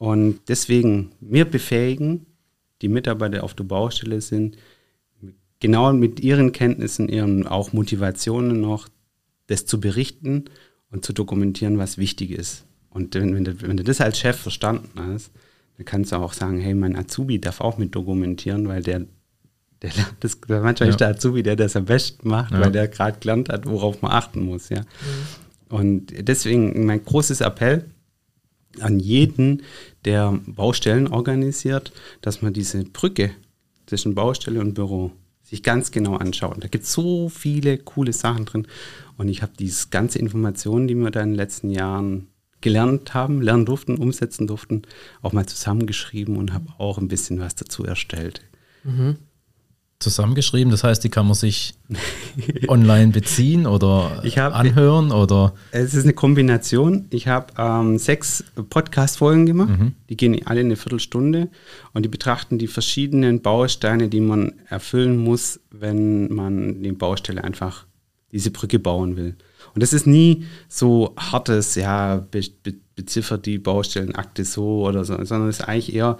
Und 0.00 0.40
deswegen, 0.48 1.10
wir 1.20 1.44
befähigen 1.44 2.24
die 2.80 2.88
Mitarbeiter 2.88 3.44
auf 3.44 3.52
der 3.52 3.64
Baustelle 3.64 4.22
sind, 4.22 4.56
genau 5.60 5.92
mit 5.92 6.20
ihren 6.20 6.52
Kenntnissen, 6.52 7.06
ihren 7.06 7.46
auch 7.46 7.74
Motivationen 7.74 8.62
noch, 8.62 8.88
das 9.48 9.66
zu 9.66 9.78
berichten 9.78 10.46
und 10.90 11.04
zu 11.04 11.12
dokumentieren, 11.12 11.76
was 11.76 11.98
wichtig 11.98 12.30
ist. 12.30 12.64
Und 12.88 13.14
wenn, 13.14 13.34
wenn, 13.34 13.44
du, 13.44 13.60
wenn 13.60 13.76
du 13.76 13.84
das 13.84 14.00
als 14.00 14.18
Chef 14.18 14.36
verstanden 14.38 14.88
hast, 14.96 15.32
dann 15.76 15.84
kannst 15.84 16.12
du 16.12 16.16
auch 16.16 16.32
sagen, 16.32 16.60
hey, 16.60 16.72
mein 16.72 16.96
Azubi 16.96 17.38
darf 17.38 17.60
auch 17.60 17.76
mit 17.76 17.94
dokumentieren, 17.94 18.66
weil 18.68 18.82
der, 18.82 19.00
der 19.82 19.90
das, 20.20 20.38
manchmal 20.48 20.88
ja. 20.88 20.94
ist 20.94 21.00
der 21.00 21.08
Azubi, 21.08 21.42
der 21.42 21.56
das 21.56 21.76
am 21.76 21.84
besten 21.84 22.26
macht, 22.26 22.52
ja. 22.52 22.60
weil 22.62 22.72
der 22.72 22.88
gerade 22.88 23.18
gelernt 23.18 23.50
hat, 23.50 23.66
worauf 23.66 24.00
man 24.00 24.12
achten 24.12 24.40
muss. 24.46 24.70
Ja. 24.70 24.80
Mhm. 24.80 25.76
Und 25.76 26.26
deswegen 26.26 26.86
mein 26.86 27.04
großes 27.04 27.42
Appell 27.42 27.84
an 28.78 29.00
jeden, 29.00 29.62
der 30.04 30.38
Baustellen 30.46 31.08
organisiert, 31.08 31.92
dass 32.22 32.42
man 32.42 32.52
diese 32.52 32.84
Brücke 32.84 33.30
zwischen 33.86 34.14
Baustelle 34.14 34.60
und 34.60 34.74
Büro 34.74 35.12
sich 35.42 35.62
ganz 35.62 35.90
genau 35.90 36.16
anschaut. 36.16 36.62
Da 36.62 36.68
gibt 36.68 36.84
es 36.84 36.92
so 36.92 37.28
viele 37.28 37.78
coole 37.78 38.12
Sachen 38.12 38.44
drin. 38.44 38.66
Und 39.16 39.28
ich 39.28 39.42
habe 39.42 39.52
diese 39.58 39.88
ganze 39.88 40.18
Informationen, 40.18 40.86
die 40.86 40.94
wir 40.94 41.10
da 41.10 41.20
in 41.20 41.30
den 41.30 41.36
letzten 41.36 41.70
Jahren 41.70 42.28
gelernt 42.60 43.14
haben, 43.14 43.42
lernen 43.42 43.66
durften, 43.66 43.96
umsetzen 43.96 44.46
durften, 44.46 44.82
auch 45.22 45.32
mal 45.32 45.46
zusammengeschrieben 45.46 46.36
und 46.36 46.52
habe 46.52 46.66
auch 46.78 46.98
ein 46.98 47.08
bisschen 47.08 47.40
was 47.40 47.54
dazu 47.54 47.84
erstellt. 47.84 48.42
Mhm 48.84 49.16
zusammengeschrieben. 50.00 50.70
Das 50.70 50.82
heißt, 50.82 51.04
die 51.04 51.10
kann 51.10 51.26
man 51.26 51.34
sich 51.34 51.74
online 52.68 53.12
beziehen 53.12 53.66
oder 53.66 54.22
hab, 54.24 54.56
anhören 54.56 55.12
oder? 55.12 55.54
Es 55.70 55.94
ist 55.94 56.04
eine 56.04 56.14
Kombination. 56.14 57.06
Ich 57.10 57.28
habe 57.28 57.52
ähm, 57.58 57.98
sechs 57.98 58.42
Podcast-Folgen 58.70 59.46
gemacht. 59.46 59.78
Mhm. 59.78 59.94
Die 60.08 60.16
gehen 60.16 60.40
alle 60.46 60.60
eine 60.60 60.76
Viertelstunde 60.76 61.48
und 61.92 62.04
die 62.04 62.08
betrachten 62.08 62.58
die 62.58 62.66
verschiedenen 62.66 63.42
Bausteine, 63.42 64.08
die 64.08 64.20
man 64.20 64.54
erfüllen 64.68 65.18
muss, 65.18 65.60
wenn 65.70 66.32
man 66.32 66.82
die 66.82 66.92
Baustelle 66.92 67.44
einfach 67.44 67.86
diese 68.32 68.50
Brücke 68.50 68.78
bauen 68.78 69.16
will. 69.16 69.36
Und 69.74 69.82
das 69.82 69.92
ist 69.92 70.06
nie 70.06 70.44
so 70.68 71.14
hartes, 71.16 71.74
ja, 71.74 72.16
be 72.16 72.42
be 72.62 72.74
beziffert 72.96 73.46
die 73.46 73.58
Baustellenakte 73.58 74.44
so 74.44 74.86
oder 74.86 75.06
so, 75.06 75.14
sondern 75.24 75.48
es 75.48 75.60
ist 75.60 75.66
eigentlich 75.66 75.94
eher 75.94 76.18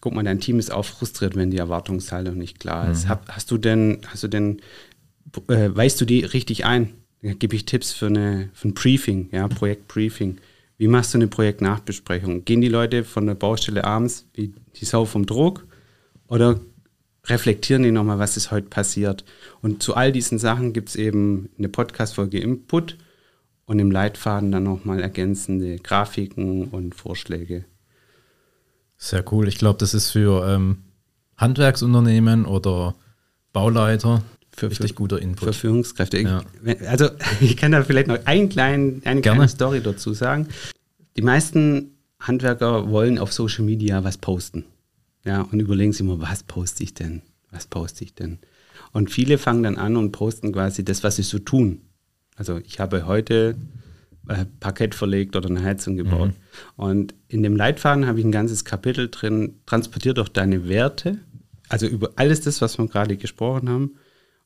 guck 0.00 0.14
mal, 0.14 0.22
dein 0.22 0.40
Team 0.40 0.58
ist 0.58 0.72
auch 0.72 0.84
frustriert, 0.84 1.36
wenn 1.36 1.50
die 1.50 1.58
Erwartungshaltung 1.58 2.36
nicht 2.36 2.60
klar 2.60 2.90
ist. 2.90 3.04
Mhm. 3.04 3.08
Hab, 3.08 3.28
hast 3.28 3.50
du 3.50 3.58
denn, 3.58 3.98
hast 4.06 4.22
du 4.22 4.28
denn, 4.28 4.60
äh, 5.48 5.70
weißt 5.72 6.00
du 6.00 6.04
die 6.04 6.24
richtig 6.24 6.64
ein? 6.64 6.94
Da 7.22 7.34
gebe 7.34 7.54
ich 7.54 7.66
Tipps 7.66 7.92
für, 7.92 8.06
eine, 8.06 8.50
für 8.54 8.68
ein 8.68 8.74
Briefing, 8.74 9.28
ja, 9.32 9.46
Projektbriefing. 9.46 10.38
Wie 10.78 10.88
machst 10.88 11.12
du 11.12 11.18
eine 11.18 11.28
Projektnachbesprechung? 11.28 12.46
Gehen 12.46 12.62
die 12.62 12.68
Leute 12.68 13.04
von 13.04 13.26
der 13.26 13.34
Baustelle 13.34 13.84
abends 13.84 14.26
wie 14.32 14.54
die 14.76 14.86
Sau 14.86 15.04
vom 15.04 15.26
Druck 15.26 15.66
oder 16.28 16.58
reflektieren 17.26 17.82
die 17.82 17.90
nochmal, 17.90 18.18
was 18.18 18.38
ist 18.38 18.50
heute 18.50 18.68
passiert? 18.68 19.24
Und 19.60 19.82
zu 19.82 19.94
all 19.94 20.12
diesen 20.12 20.38
Sachen 20.38 20.72
gibt 20.72 20.88
es 20.88 20.96
eben 20.96 21.50
eine 21.58 21.68
Podcast-Folge 21.68 22.38
Input 22.38 22.96
und 23.66 23.78
im 23.78 23.90
Leitfaden 23.90 24.50
dann 24.50 24.62
nochmal 24.62 25.00
ergänzende 25.00 25.76
Grafiken 25.76 26.64
und 26.68 26.94
Vorschläge. 26.94 27.66
Sehr 29.02 29.24
cool. 29.32 29.48
Ich 29.48 29.56
glaube, 29.56 29.78
das 29.78 29.94
ist 29.94 30.10
für 30.10 30.46
ähm, 30.46 30.84
Handwerksunternehmen 31.38 32.44
oder 32.44 32.94
Bauleiter 33.54 34.22
für, 34.54 34.70
richtig 34.70 34.90
für, 34.90 34.94
guter 34.94 35.20
Input. 35.20 35.48
Für 35.48 35.52
Führungskräfte. 35.54 36.20
Ja. 36.20 36.42
Also 36.86 37.08
ich 37.40 37.56
kann 37.56 37.72
da 37.72 37.82
vielleicht 37.82 38.08
noch 38.08 38.18
ein 38.26 38.50
klein, 38.50 39.00
eine 39.04 39.22
Gerne. 39.22 39.38
kleine 39.38 39.48
Story 39.48 39.80
dazu 39.80 40.12
sagen. 40.12 40.48
Die 41.16 41.22
meisten 41.22 41.96
Handwerker 42.20 42.90
wollen 42.90 43.18
auf 43.18 43.32
Social 43.32 43.64
Media 43.64 44.04
was 44.04 44.18
posten. 44.18 44.66
Ja, 45.24 45.42
und 45.42 45.60
überlegen 45.60 45.92
sich 45.92 46.02
immer, 46.02 46.20
was 46.20 46.42
poste 46.42 46.84
ich 46.84 46.92
denn? 46.92 47.22
Was 47.50 47.66
poste 47.66 48.04
ich 48.04 48.14
denn? 48.14 48.38
Und 48.92 49.10
viele 49.10 49.38
fangen 49.38 49.62
dann 49.62 49.76
an 49.76 49.96
und 49.96 50.12
posten 50.12 50.52
quasi 50.52 50.84
das, 50.84 51.02
was 51.02 51.16
sie 51.16 51.22
so 51.22 51.38
tun. 51.38 51.80
Also 52.36 52.58
ich 52.58 52.80
habe 52.80 53.06
heute 53.06 53.56
äh, 54.28 54.44
Parkett 54.60 54.94
verlegt 54.94 55.36
oder 55.36 55.48
eine 55.48 55.62
Heizung 55.62 55.96
gebaut. 55.96 56.30
Mhm. 56.30 56.84
Und 56.84 57.14
in 57.28 57.42
dem 57.42 57.56
Leitfaden 57.56 58.06
habe 58.06 58.18
ich 58.18 58.24
ein 58.24 58.32
ganzes 58.32 58.64
Kapitel 58.64 59.08
drin, 59.08 59.56
transportiert 59.66 60.18
doch 60.18 60.28
deine 60.28 60.68
Werte, 60.68 61.18
also 61.68 61.86
über 61.86 62.12
alles 62.16 62.40
das, 62.40 62.60
was 62.60 62.78
wir 62.78 62.86
gerade 62.88 63.16
gesprochen 63.16 63.68
haben, 63.68 63.96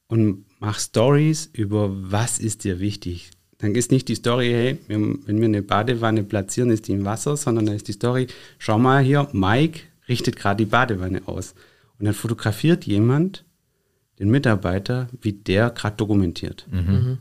und 0.06 0.44
mach 0.60 0.78
Stories 0.78 1.48
über, 1.52 1.90
was 1.90 2.38
ist 2.38 2.64
dir 2.64 2.78
wichtig. 2.78 3.30
Dann 3.58 3.74
ist 3.74 3.90
nicht 3.90 4.08
die 4.08 4.14
Story, 4.14 4.50
hey, 4.50 4.78
wenn 4.88 5.22
wir 5.26 5.44
eine 5.44 5.62
Badewanne 5.62 6.24
platzieren, 6.24 6.70
ist 6.70 6.88
die 6.88 6.92
im 6.92 7.04
Wasser, 7.04 7.36
sondern 7.36 7.66
dann 7.66 7.76
ist 7.76 7.88
die 7.88 7.92
Story, 7.92 8.26
schau 8.58 8.78
mal 8.78 9.02
hier, 9.02 9.28
Mike 9.32 9.80
richtet 10.08 10.36
gerade 10.36 10.64
die 10.64 10.70
Badewanne 10.70 11.22
aus. 11.26 11.54
Und 11.98 12.04
dann 12.04 12.14
fotografiert 12.14 12.84
jemand 12.84 13.44
den 14.18 14.30
Mitarbeiter, 14.30 15.08
wie 15.20 15.32
der 15.32 15.70
gerade 15.70 15.96
dokumentiert. 15.96 16.66
Mhm. 16.70 17.18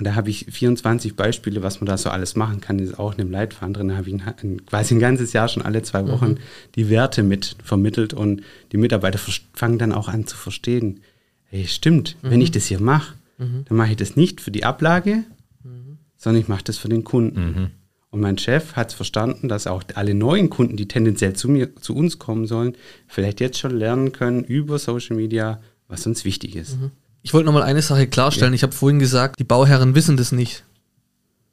Mhm. 0.00 0.06
Und 0.06 0.06
da 0.06 0.14
habe 0.14 0.30
ich 0.30 0.46
24 0.50 1.14
Beispiele, 1.14 1.62
was 1.62 1.80
man 1.80 1.86
da 1.86 1.98
so 1.98 2.08
alles 2.08 2.36
machen 2.36 2.60
kann. 2.60 2.78
Das 2.78 2.88
ist 2.88 2.98
auch 2.98 3.12
in 3.12 3.18
dem 3.18 3.30
Leitfaden 3.30 3.74
drin. 3.74 3.88
Da 3.88 3.96
habe 3.96 4.08
ich 4.08 4.14
ein, 4.14 4.22
ein, 4.42 4.66
quasi 4.66 4.94
ein 4.94 5.00
ganzes 5.00 5.34
Jahr 5.34 5.48
schon 5.48 5.62
alle 5.62 5.82
zwei 5.82 6.06
Wochen 6.08 6.30
mhm. 6.30 6.38
die 6.74 6.88
Werte 6.88 7.22
mit 7.22 7.56
vermittelt 7.62 8.14
und 8.14 8.42
die 8.72 8.78
Mitarbeiter 8.78 9.18
fangen 9.52 9.78
dann 9.78 9.92
auch 9.92 10.08
an 10.08 10.26
zu 10.26 10.36
verstehen. 10.36 11.00
Hey, 11.44 11.66
stimmt, 11.66 12.16
mhm. 12.22 12.30
wenn 12.30 12.40
ich 12.40 12.50
das 12.50 12.66
hier 12.66 12.80
mache, 12.80 13.14
mhm. 13.38 13.64
dann 13.68 13.76
mache 13.76 13.90
ich 13.90 13.96
das 13.96 14.16
nicht 14.16 14.40
für 14.40 14.50
die 14.50 14.64
Ablage, 14.64 15.24
mhm. 15.62 15.98
sondern 16.16 16.40
ich 16.40 16.48
mache 16.48 16.64
das 16.64 16.78
für 16.78 16.88
den 16.88 17.04
Kunden. 17.04 17.40
Mhm. 17.40 17.70
Und 18.10 18.20
mein 18.20 18.38
Chef 18.38 18.74
hat 18.74 18.88
es 18.88 18.94
verstanden, 18.94 19.48
dass 19.48 19.66
auch 19.66 19.84
alle 19.94 20.14
neuen 20.14 20.50
Kunden, 20.50 20.76
die 20.76 20.88
tendenziell 20.88 21.34
zu 21.34 21.48
mir, 21.48 21.76
zu 21.76 21.94
uns 21.94 22.18
kommen 22.18 22.46
sollen, 22.46 22.74
vielleicht 23.06 23.40
jetzt 23.40 23.58
schon 23.58 23.76
lernen 23.76 24.12
können 24.12 24.42
über 24.42 24.78
Social 24.78 25.16
Media, 25.16 25.60
was 25.86 26.06
uns 26.06 26.24
wichtig 26.24 26.56
ist. 26.56 26.80
Mhm. 26.80 26.90
Ich 27.22 27.34
wollte 27.34 27.46
nochmal 27.46 27.62
eine 27.62 27.82
Sache 27.82 28.06
klarstellen. 28.06 28.52
Ja. 28.52 28.56
Ich 28.56 28.62
habe 28.62 28.72
vorhin 28.72 28.98
gesagt, 28.98 29.38
die 29.38 29.44
Bauherren 29.44 29.94
wissen 29.94 30.16
das 30.16 30.32
nicht. 30.32 30.64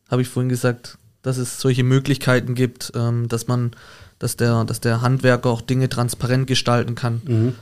Habe 0.10 0.21
ich 0.21 0.30
vorhin 0.30 0.49
gesagt, 0.49 0.97
dass 1.21 1.38
es 1.38 1.60
solche 1.60 1.84
Möglichkeiten 1.84 2.56
gibt, 2.56 2.93
ähm, 2.95 3.27
dass 3.27 3.47
man, 3.47 3.71
dass 4.19 4.38
der, 4.38 4.63
dass 4.63 4.80
der 4.80 5.01
Handwerker 5.01 5.49
auch 5.49 5.62
Dinge 5.62 5.89
transparent 5.89 6.47
gestalten 6.47 6.95
kann. 6.95 7.21
Mhm. 7.25 7.53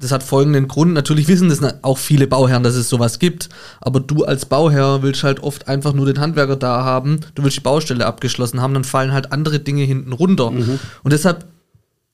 Das 0.00 0.10
hat 0.10 0.22
folgenden 0.22 0.66
Grund. 0.66 0.94
Natürlich 0.94 1.28
wissen 1.28 1.48
das 1.48 1.60
auch 1.82 1.98
viele 1.98 2.26
Bauherren, 2.26 2.64
dass 2.64 2.74
es 2.74 2.88
sowas 2.88 3.20
gibt. 3.20 3.50
Aber 3.80 4.00
du 4.00 4.24
als 4.24 4.46
Bauherr 4.46 5.02
willst 5.02 5.22
halt 5.22 5.40
oft 5.40 5.68
einfach 5.68 5.92
nur 5.92 6.06
den 6.06 6.18
Handwerker 6.18 6.56
da 6.56 6.82
haben. 6.82 7.20
Du 7.34 7.44
willst 7.44 7.58
die 7.58 7.62
Baustelle 7.62 8.06
abgeschlossen 8.06 8.60
haben. 8.60 8.74
Dann 8.74 8.82
fallen 8.82 9.12
halt 9.12 9.30
andere 9.30 9.60
Dinge 9.60 9.84
hinten 9.84 10.12
runter. 10.12 10.50
Mhm. 10.50 10.80
Und 11.04 11.12
deshalb 11.12 11.44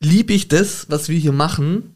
liebe 0.01 0.35
ich 0.35 0.49
das, 0.49 0.91
was 0.91 1.09
wir 1.09 1.19
hier 1.19 1.33
machen, 1.33 1.95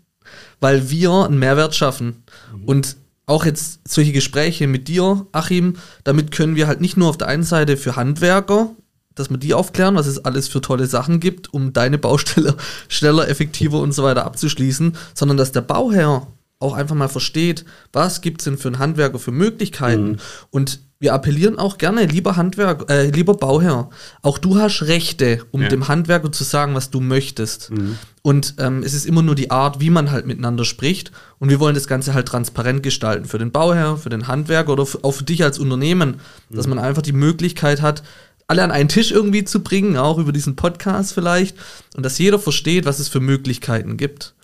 weil 0.61 0.89
wir 0.89 1.27
einen 1.27 1.39
Mehrwert 1.39 1.75
schaffen. 1.75 2.23
Mhm. 2.57 2.65
Und 2.65 2.97
auch 3.27 3.45
jetzt 3.45 3.81
solche 3.89 4.13
Gespräche 4.13 4.67
mit 4.67 4.89
dir, 4.89 5.27
Achim, 5.33 5.75
damit 6.05 6.33
können 6.33 6.57
wir 6.57 6.67
halt 6.67 6.81
nicht 6.81 6.97
nur 6.97 7.09
auf 7.09 7.19
der 7.19 7.29
einen 7.29 7.45
Seite 7.45 7.77
für 7.77 7.97
Handwerker, 7.97 8.71
dass 9.15 9.31
wir 9.31 9.37
die 9.37 9.55
aufklären, 9.55 9.95
was 9.95 10.07
es 10.07 10.25
alles 10.25 10.49
für 10.49 10.61
tolle 10.61 10.87
Sachen 10.87 11.21
gibt, 11.21 11.53
um 11.53 11.73
deine 11.73 11.99
Baustelle 11.99 12.57
schneller, 12.89 13.29
effektiver 13.29 13.81
und 13.81 13.93
so 13.93 14.03
weiter 14.03 14.25
abzuschließen, 14.25 14.97
sondern 15.15 15.37
dass 15.37 15.53
der 15.53 15.61
Bauherr 15.61 16.27
auch 16.59 16.75
einfach 16.75 16.95
mal 16.95 17.09
versteht, 17.09 17.65
was 17.93 18.21
gibt 18.21 18.41
es 18.41 18.45
denn 18.45 18.57
für 18.57 18.69
einen 18.69 18.79
Handwerker 18.79 19.19
für 19.19 19.33
Möglichkeiten 19.33 20.13
mhm. 20.13 20.19
und 20.51 20.81
wir 21.03 21.15
appellieren 21.15 21.59
auch 21.59 21.79
gerne, 21.79 22.07
lieber 22.07 22.37
Handwerk, 22.37 22.89
äh, 22.89 23.11
lieber 23.11 23.35
Bauherr, 23.35 23.91
auch 24.23 24.39
du 24.39 24.57
hast 24.57 24.83
Rechte, 24.83 25.45
um 25.51 25.63
ja. 25.63 25.69
dem 25.69 25.89
Handwerker 25.89 26.31
zu 26.31 26.45
sagen, 26.45 26.77
was 26.77 26.91
du 26.91 27.01
möchtest. 27.01 27.73
Mhm. 27.73 27.99
Und 28.23 28.55
ähm, 28.59 28.85
es 28.85 28.95
ist 28.95 29.05
immer 29.05 29.23
nur 29.23 29.35
die 29.35 29.51
Art, 29.51 29.81
wie 29.81 29.91
man 29.91 30.13
halt 30.13 30.27
miteinander 30.27 30.65
spricht. 30.65 31.11
Und 31.41 31.51
wir 31.51 31.59
wollen 31.59 31.75
das 31.75 31.89
Ganze 31.89 32.15
halt 32.15 32.29
transparent 32.29 32.85
gestalten 32.85 33.25
für 33.25 33.39
den 33.39 33.51
Bauherr, 33.51 33.97
für 33.97 34.11
den 34.11 34.29
Handwerker 34.29 34.73
oder 34.73 34.87
auch 35.03 35.11
für 35.11 35.25
dich 35.25 35.43
als 35.43 35.59
Unternehmen, 35.59 36.21
mhm. 36.49 36.57
dass 36.57 36.69
man 36.69 36.79
einfach 36.79 37.03
die 37.03 37.13
Möglichkeit 37.13 37.83
hat, 37.83 38.05
alle 38.47 38.63
an 38.63 38.71
einen 38.71 38.89
Tisch 38.89 39.11
irgendwie 39.11 39.43
zu 39.43 39.65
bringen, 39.65 39.97
auch 39.97 40.19
über 40.19 40.31
diesen 40.31 40.55
Podcast 40.55 41.15
vielleicht, 41.15 41.57
und 41.97 42.05
dass 42.05 42.19
jeder 42.19 42.39
versteht, 42.39 42.85
was 42.85 43.01
es 43.01 43.09
für 43.09 43.19
Möglichkeiten 43.21 43.97
gibt. 43.97 44.35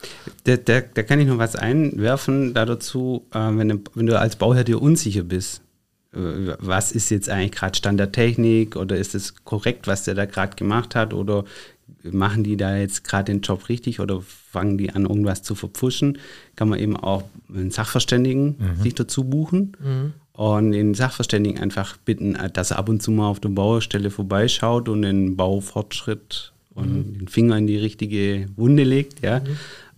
Da, 0.43 0.57
da, 0.57 0.81
da 0.81 1.03
kann 1.05 1.21
ich 1.21 1.29
noch 1.29 1.39
was 1.39 1.55
einwerfen 1.55 2.53
da 2.53 2.67
dazu, 2.67 3.27
äh, 3.33 3.39
wenn, 3.39 3.85
wenn 3.95 4.07
du 4.07 4.19
als 4.19 4.35
Bauherr 4.35 4.65
dir 4.65 4.83
unsicher 4.83 5.23
bist. 5.23 5.61
Was 6.13 6.93
ist 6.93 7.11
jetzt 7.11 7.29
eigentlich 7.29 7.53
gerade 7.53 7.77
Stand 7.77 8.01
der 8.01 8.13
Technik 8.13 8.77
oder 8.77 8.97
ist 8.97 9.15
es 9.15 9.45
korrekt, 9.45 9.87
was 9.87 10.05
der 10.05 10.15
da 10.15 10.25
gerade 10.25 10.57
gemacht 10.57 10.95
hat? 10.95 11.13
Oder 11.13 11.45
machen 12.03 12.45
die 12.45 12.57
da 12.57 12.77
jetzt 12.77 13.05
gerade 13.05 13.33
den 13.33 13.41
Job 13.41 13.69
richtig 13.69 14.01
oder 14.01 14.23
fangen 14.23 14.79
die 14.79 14.91
an, 14.91 15.05
irgendwas 15.05 15.43
zu 15.43 15.55
verpfuschen, 15.55 16.19
kann 16.57 16.69
man 16.69 16.79
eben 16.79 16.97
auch 16.97 17.25
einen 17.53 17.71
Sachverständigen 17.71 18.57
sich 18.83 18.95
dazu 18.95 19.25
buchen 19.25 19.73
und 20.33 20.73
den 20.73 20.95
Sachverständigen 20.95 21.61
einfach 21.61 21.97
bitten, 21.97 22.37
dass 22.53 22.71
er 22.71 22.79
ab 22.79 22.89
und 22.89 23.03
zu 23.03 23.11
mal 23.11 23.29
auf 23.29 23.41
der 23.41 23.49
Baustelle 23.51 24.11
vorbeischaut 24.11 24.89
und 24.89 25.03
den 25.03 25.37
Baufortschritt 25.37 26.53
und 26.75 27.15
den 27.21 27.29
Finger 27.29 27.57
in 27.59 27.67
die 27.67 27.79
richtige 27.79 28.47
Wunde 28.57 28.85
legt, 28.85 29.23
ja, 29.23 29.41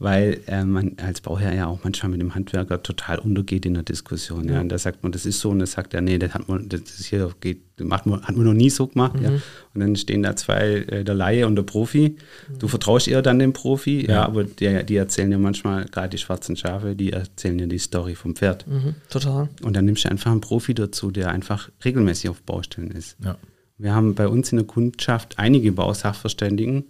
weil 0.00 0.40
äh, 0.46 0.64
man 0.64 0.96
als 0.96 1.20
Bauherr 1.20 1.54
ja 1.54 1.66
auch 1.66 1.80
manchmal 1.84 2.10
mit 2.10 2.20
dem 2.22 2.34
Handwerker 2.34 2.82
total 2.82 3.18
untergeht 3.18 3.66
in 3.66 3.74
der 3.74 3.82
Diskussion, 3.82 4.48
ja, 4.48 4.60
und 4.60 4.70
da 4.70 4.78
sagt 4.78 5.02
man, 5.02 5.12
das 5.12 5.26
ist 5.26 5.40
so 5.40 5.50
und 5.50 5.58
das 5.58 5.72
sagt 5.72 5.92
er, 5.92 6.00
nee, 6.00 6.18
das 6.18 6.32
hat 6.32 6.48
man, 6.48 6.68
das 6.70 7.04
hier 7.04 7.30
geht, 7.40 7.60
macht 7.78 8.06
man, 8.06 8.22
hat 8.22 8.34
man 8.34 8.46
noch 8.46 8.54
nie 8.54 8.70
so 8.70 8.86
gemacht, 8.86 9.20
ja, 9.20 9.28
und 9.28 9.80
dann 9.80 9.94
stehen 9.96 10.22
da 10.22 10.34
zwei, 10.34 10.86
äh, 10.88 11.04
der 11.04 11.14
Laie 11.14 11.46
und 11.46 11.54
der 11.54 11.64
Profi, 11.64 12.16
du 12.58 12.66
vertraust 12.66 13.08
eher 13.08 13.20
dann 13.20 13.38
dem 13.38 13.52
Profi, 13.52 14.06
ja, 14.08 14.24
aber 14.24 14.44
der, 14.44 14.84
die 14.84 14.96
erzählen 14.96 15.30
ja 15.30 15.38
manchmal, 15.38 15.84
gerade 15.84 16.08
die 16.08 16.18
schwarzen 16.18 16.56
Schafe, 16.56 16.96
die 16.96 17.12
erzählen 17.12 17.58
ja 17.58 17.66
die 17.66 17.78
Story 17.78 18.14
vom 18.14 18.34
Pferd. 18.34 18.66
Mhm, 18.66 18.94
total. 19.10 19.50
Und 19.62 19.76
dann 19.76 19.84
nimmst 19.84 20.06
du 20.06 20.10
einfach 20.10 20.32
einen 20.32 20.40
Profi 20.40 20.72
dazu, 20.72 21.10
der 21.10 21.30
einfach 21.30 21.68
regelmäßig 21.84 22.30
auf 22.30 22.40
Baustellen 22.40 22.90
ist. 22.90 23.18
Ja. 23.22 23.36
Wir 23.76 23.94
haben 23.94 24.14
bei 24.14 24.28
uns 24.28 24.52
in 24.52 24.58
der 24.58 24.66
Kundschaft 24.66 25.38
einige 25.38 25.72
Bausachverständigen, 25.72 26.84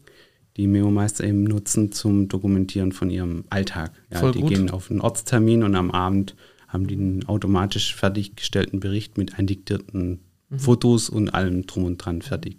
die 0.61 0.69
Memo-Meister 0.69 1.25
eben 1.25 1.45
nutzen 1.45 1.93
zum 1.93 2.29
Dokumentieren 2.29 2.93
von 2.93 3.11
ihrem 3.11 3.45
Alltag. 3.51 3.93
Ja, 4.13 4.31
die 4.31 4.41
gut. 4.41 4.51
gehen 4.51 4.71
auf 4.71 4.91
einen 4.91 5.01
Ortstermin 5.01 5.63
und 5.63 5.75
am 5.75 5.91
Abend 5.91 6.37
haben 6.69 6.87
die 6.87 6.95
einen 6.95 7.27
automatisch 7.27 7.95
fertiggestellten 7.95 8.79
Bericht 8.81 9.19
mit 9.19 9.39
eindiktierten 9.39 10.21
Mhm. 10.51 10.59
Fotos 10.59 11.09
und 11.09 11.33
allem 11.33 11.67
drum 11.67 11.85
und 11.85 11.99
dran 11.99 12.23
fertig. 12.23 12.59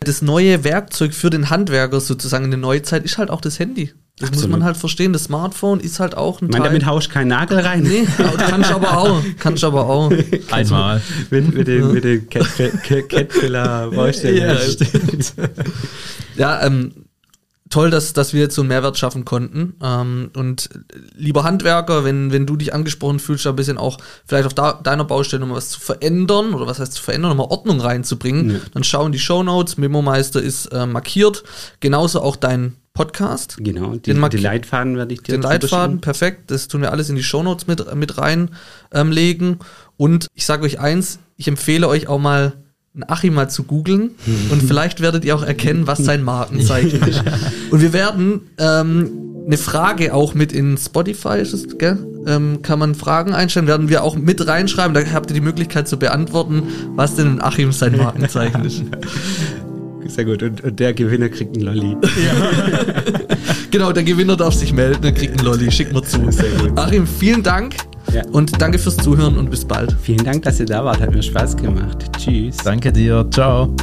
Das 0.00 0.22
neue 0.22 0.64
Werkzeug 0.64 1.14
für 1.14 1.30
den 1.30 1.50
Handwerker 1.50 2.00
sozusagen 2.00 2.46
in 2.46 2.50
der 2.50 2.60
Neuzeit 2.60 3.04
ist 3.04 3.18
halt 3.18 3.30
auch 3.30 3.40
das 3.40 3.58
Handy. 3.58 3.92
Das 4.18 4.28
muss 4.30 4.38
Absolut. 4.38 4.50
man 4.58 4.64
halt 4.64 4.76
verstehen. 4.76 5.12
Das 5.12 5.24
Smartphone 5.24 5.80
ist 5.80 5.98
halt 5.98 6.16
auch 6.16 6.40
ein 6.40 6.46
Ich 6.46 6.52
meine, 6.52 6.66
damit 6.66 6.86
haust 6.86 7.08
du 7.08 7.12
keinen 7.12 7.28
Nagel 7.28 7.58
rein. 7.58 7.82
nee, 7.82 8.06
kannst 8.38 8.70
du 8.70 8.74
aber 8.76 8.96
auch. 8.96 9.20
Kannst 9.40 9.64
du 9.64 9.66
aber 9.66 9.86
auch. 9.88 10.12
Einmal. 10.52 11.02
mit, 11.30 11.52
mit 11.52 11.66
den, 11.66 11.92
mit 11.92 12.04
den 12.04 12.28
Catfiller-Baustellen. 13.08 14.36
Ja, 14.36 15.44
Ja, 16.36 16.64
ähm, 16.64 16.92
toll, 17.70 17.90
dass, 17.90 18.12
dass 18.12 18.32
wir 18.32 18.40
jetzt 18.42 18.54
so 18.54 18.62
einen 18.62 18.68
Mehrwert 18.68 18.96
schaffen 18.98 19.24
konnten. 19.24 19.74
Ähm, 19.82 20.30
und 20.36 20.68
lieber 21.16 21.42
Handwerker, 21.42 22.04
wenn, 22.04 22.30
wenn 22.32 22.46
du 22.46 22.56
dich 22.56 22.72
angesprochen 22.72 23.18
fühlst, 23.18 23.46
da 23.46 23.50
ein 23.50 23.56
bisschen 23.56 23.78
auch 23.78 23.98
vielleicht 24.26 24.46
auf 24.46 24.54
da, 24.54 24.74
deiner 24.74 25.04
Baustelle 25.04 25.40
nochmal 25.40 25.56
was 25.56 25.70
zu 25.70 25.80
verändern 25.80 26.54
oder 26.54 26.66
was 26.68 26.78
heißt 26.78 26.92
zu 26.92 27.02
verändern, 27.02 27.30
nochmal 27.36 27.48
Ordnung 27.50 27.80
reinzubringen, 27.80 28.50
Ja. 28.50 28.56
dann 28.74 28.84
schau 28.84 29.06
in 29.06 29.12
die 29.12 29.18
Shownotes. 29.18 29.76
Memo-Meister 29.76 30.40
ist 30.40 30.66
äh, 30.66 30.86
markiert. 30.86 31.42
Genauso 31.80 32.20
auch 32.20 32.36
dein 32.36 32.76
Podcast. 32.94 33.56
Genau, 33.58 33.96
die, 33.96 34.14
Den 34.14 34.30
die 34.30 34.36
Leitfaden 34.36 34.96
werde 34.96 35.14
ich 35.14 35.20
dir 35.20 35.32
Den 35.32 35.42
Leitfaden, 35.42 36.00
perfekt. 36.00 36.52
Das 36.52 36.68
tun 36.68 36.80
wir 36.80 36.92
alles 36.92 37.10
in 37.10 37.16
die 37.16 37.24
Shownotes 37.24 37.66
mit, 37.66 37.92
mit 37.96 38.16
reinlegen. 38.18 38.54
Ähm, 38.92 39.10
legen. 39.10 39.58
und 39.96 40.28
ich 40.32 40.46
sage 40.46 40.62
euch 40.62 40.78
eins, 40.78 41.18
ich 41.36 41.48
empfehle 41.48 41.88
euch 41.88 42.06
auch 42.06 42.20
mal, 42.20 42.52
einen 42.94 43.02
Achim 43.08 43.34
mal 43.34 43.50
zu 43.50 43.64
googeln 43.64 44.12
und 44.52 44.62
vielleicht 44.62 45.00
werdet 45.00 45.24
ihr 45.24 45.34
auch 45.34 45.42
erkennen, 45.42 45.88
was 45.88 45.98
sein 45.98 46.22
Markenzeichen 46.22 47.02
ist. 47.02 47.24
Und 47.72 47.80
wir 47.80 47.92
werden 47.92 48.42
ähm, 48.58 49.10
eine 49.46 49.58
Frage 49.58 50.14
auch 50.14 50.34
mit 50.34 50.52
in 50.52 50.78
Spotify, 50.78 51.40
ist 51.40 51.52
es, 51.52 51.76
gell? 51.76 51.98
Ähm, 52.28 52.62
kann 52.62 52.78
man 52.78 52.94
Fragen 52.94 53.34
einstellen, 53.34 53.66
werden 53.66 53.88
wir 53.88 54.04
auch 54.04 54.14
mit 54.14 54.46
reinschreiben. 54.46 54.94
Da 54.94 55.02
habt 55.12 55.30
ihr 55.30 55.34
die 55.34 55.40
Möglichkeit 55.40 55.88
zu 55.88 55.98
beantworten, 55.98 56.62
was 56.94 57.16
denn 57.16 57.26
in 57.26 57.42
Achim 57.42 57.72
sein 57.72 57.96
Markenzeichen 57.96 58.64
ist. 58.64 58.84
Sehr 60.06 60.24
gut. 60.24 60.42
Und, 60.42 60.62
und 60.62 60.78
der 60.80 60.92
Gewinner 60.94 61.28
kriegt 61.28 61.54
einen 61.56 61.64
Lolli. 61.64 61.96
Genau, 63.70 63.90
der 63.90 64.04
Gewinner 64.04 64.36
darf 64.36 64.54
sich 64.54 64.72
melden, 64.72 65.02
der 65.02 65.10
kriegt 65.12 65.36
einen 65.36 65.44
Lolli, 65.48 65.68
schickt 65.68 65.92
mir 65.92 66.02
zu. 66.02 66.30
Sehr 66.30 66.48
gut. 66.60 66.78
Achim, 66.78 67.04
vielen 67.08 67.42
Dank 67.42 67.74
Ja. 68.12 68.22
und 68.30 68.60
danke 68.62 68.78
fürs 68.78 68.96
Zuhören 68.96 69.36
und 69.36 69.50
bis 69.50 69.64
bald. 69.64 69.96
Vielen 70.00 70.24
Dank, 70.24 70.42
dass 70.44 70.60
ihr 70.60 70.66
da 70.66 70.84
wart. 70.84 71.00
Hat 71.00 71.12
mir 71.12 71.22
Spaß 71.22 71.56
gemacht. 71.56 72.04
Tschüss. 72.16 72.58
Danke 72.58 72.92
dir. 72.92 73.26
Ciao. 73.32 73.74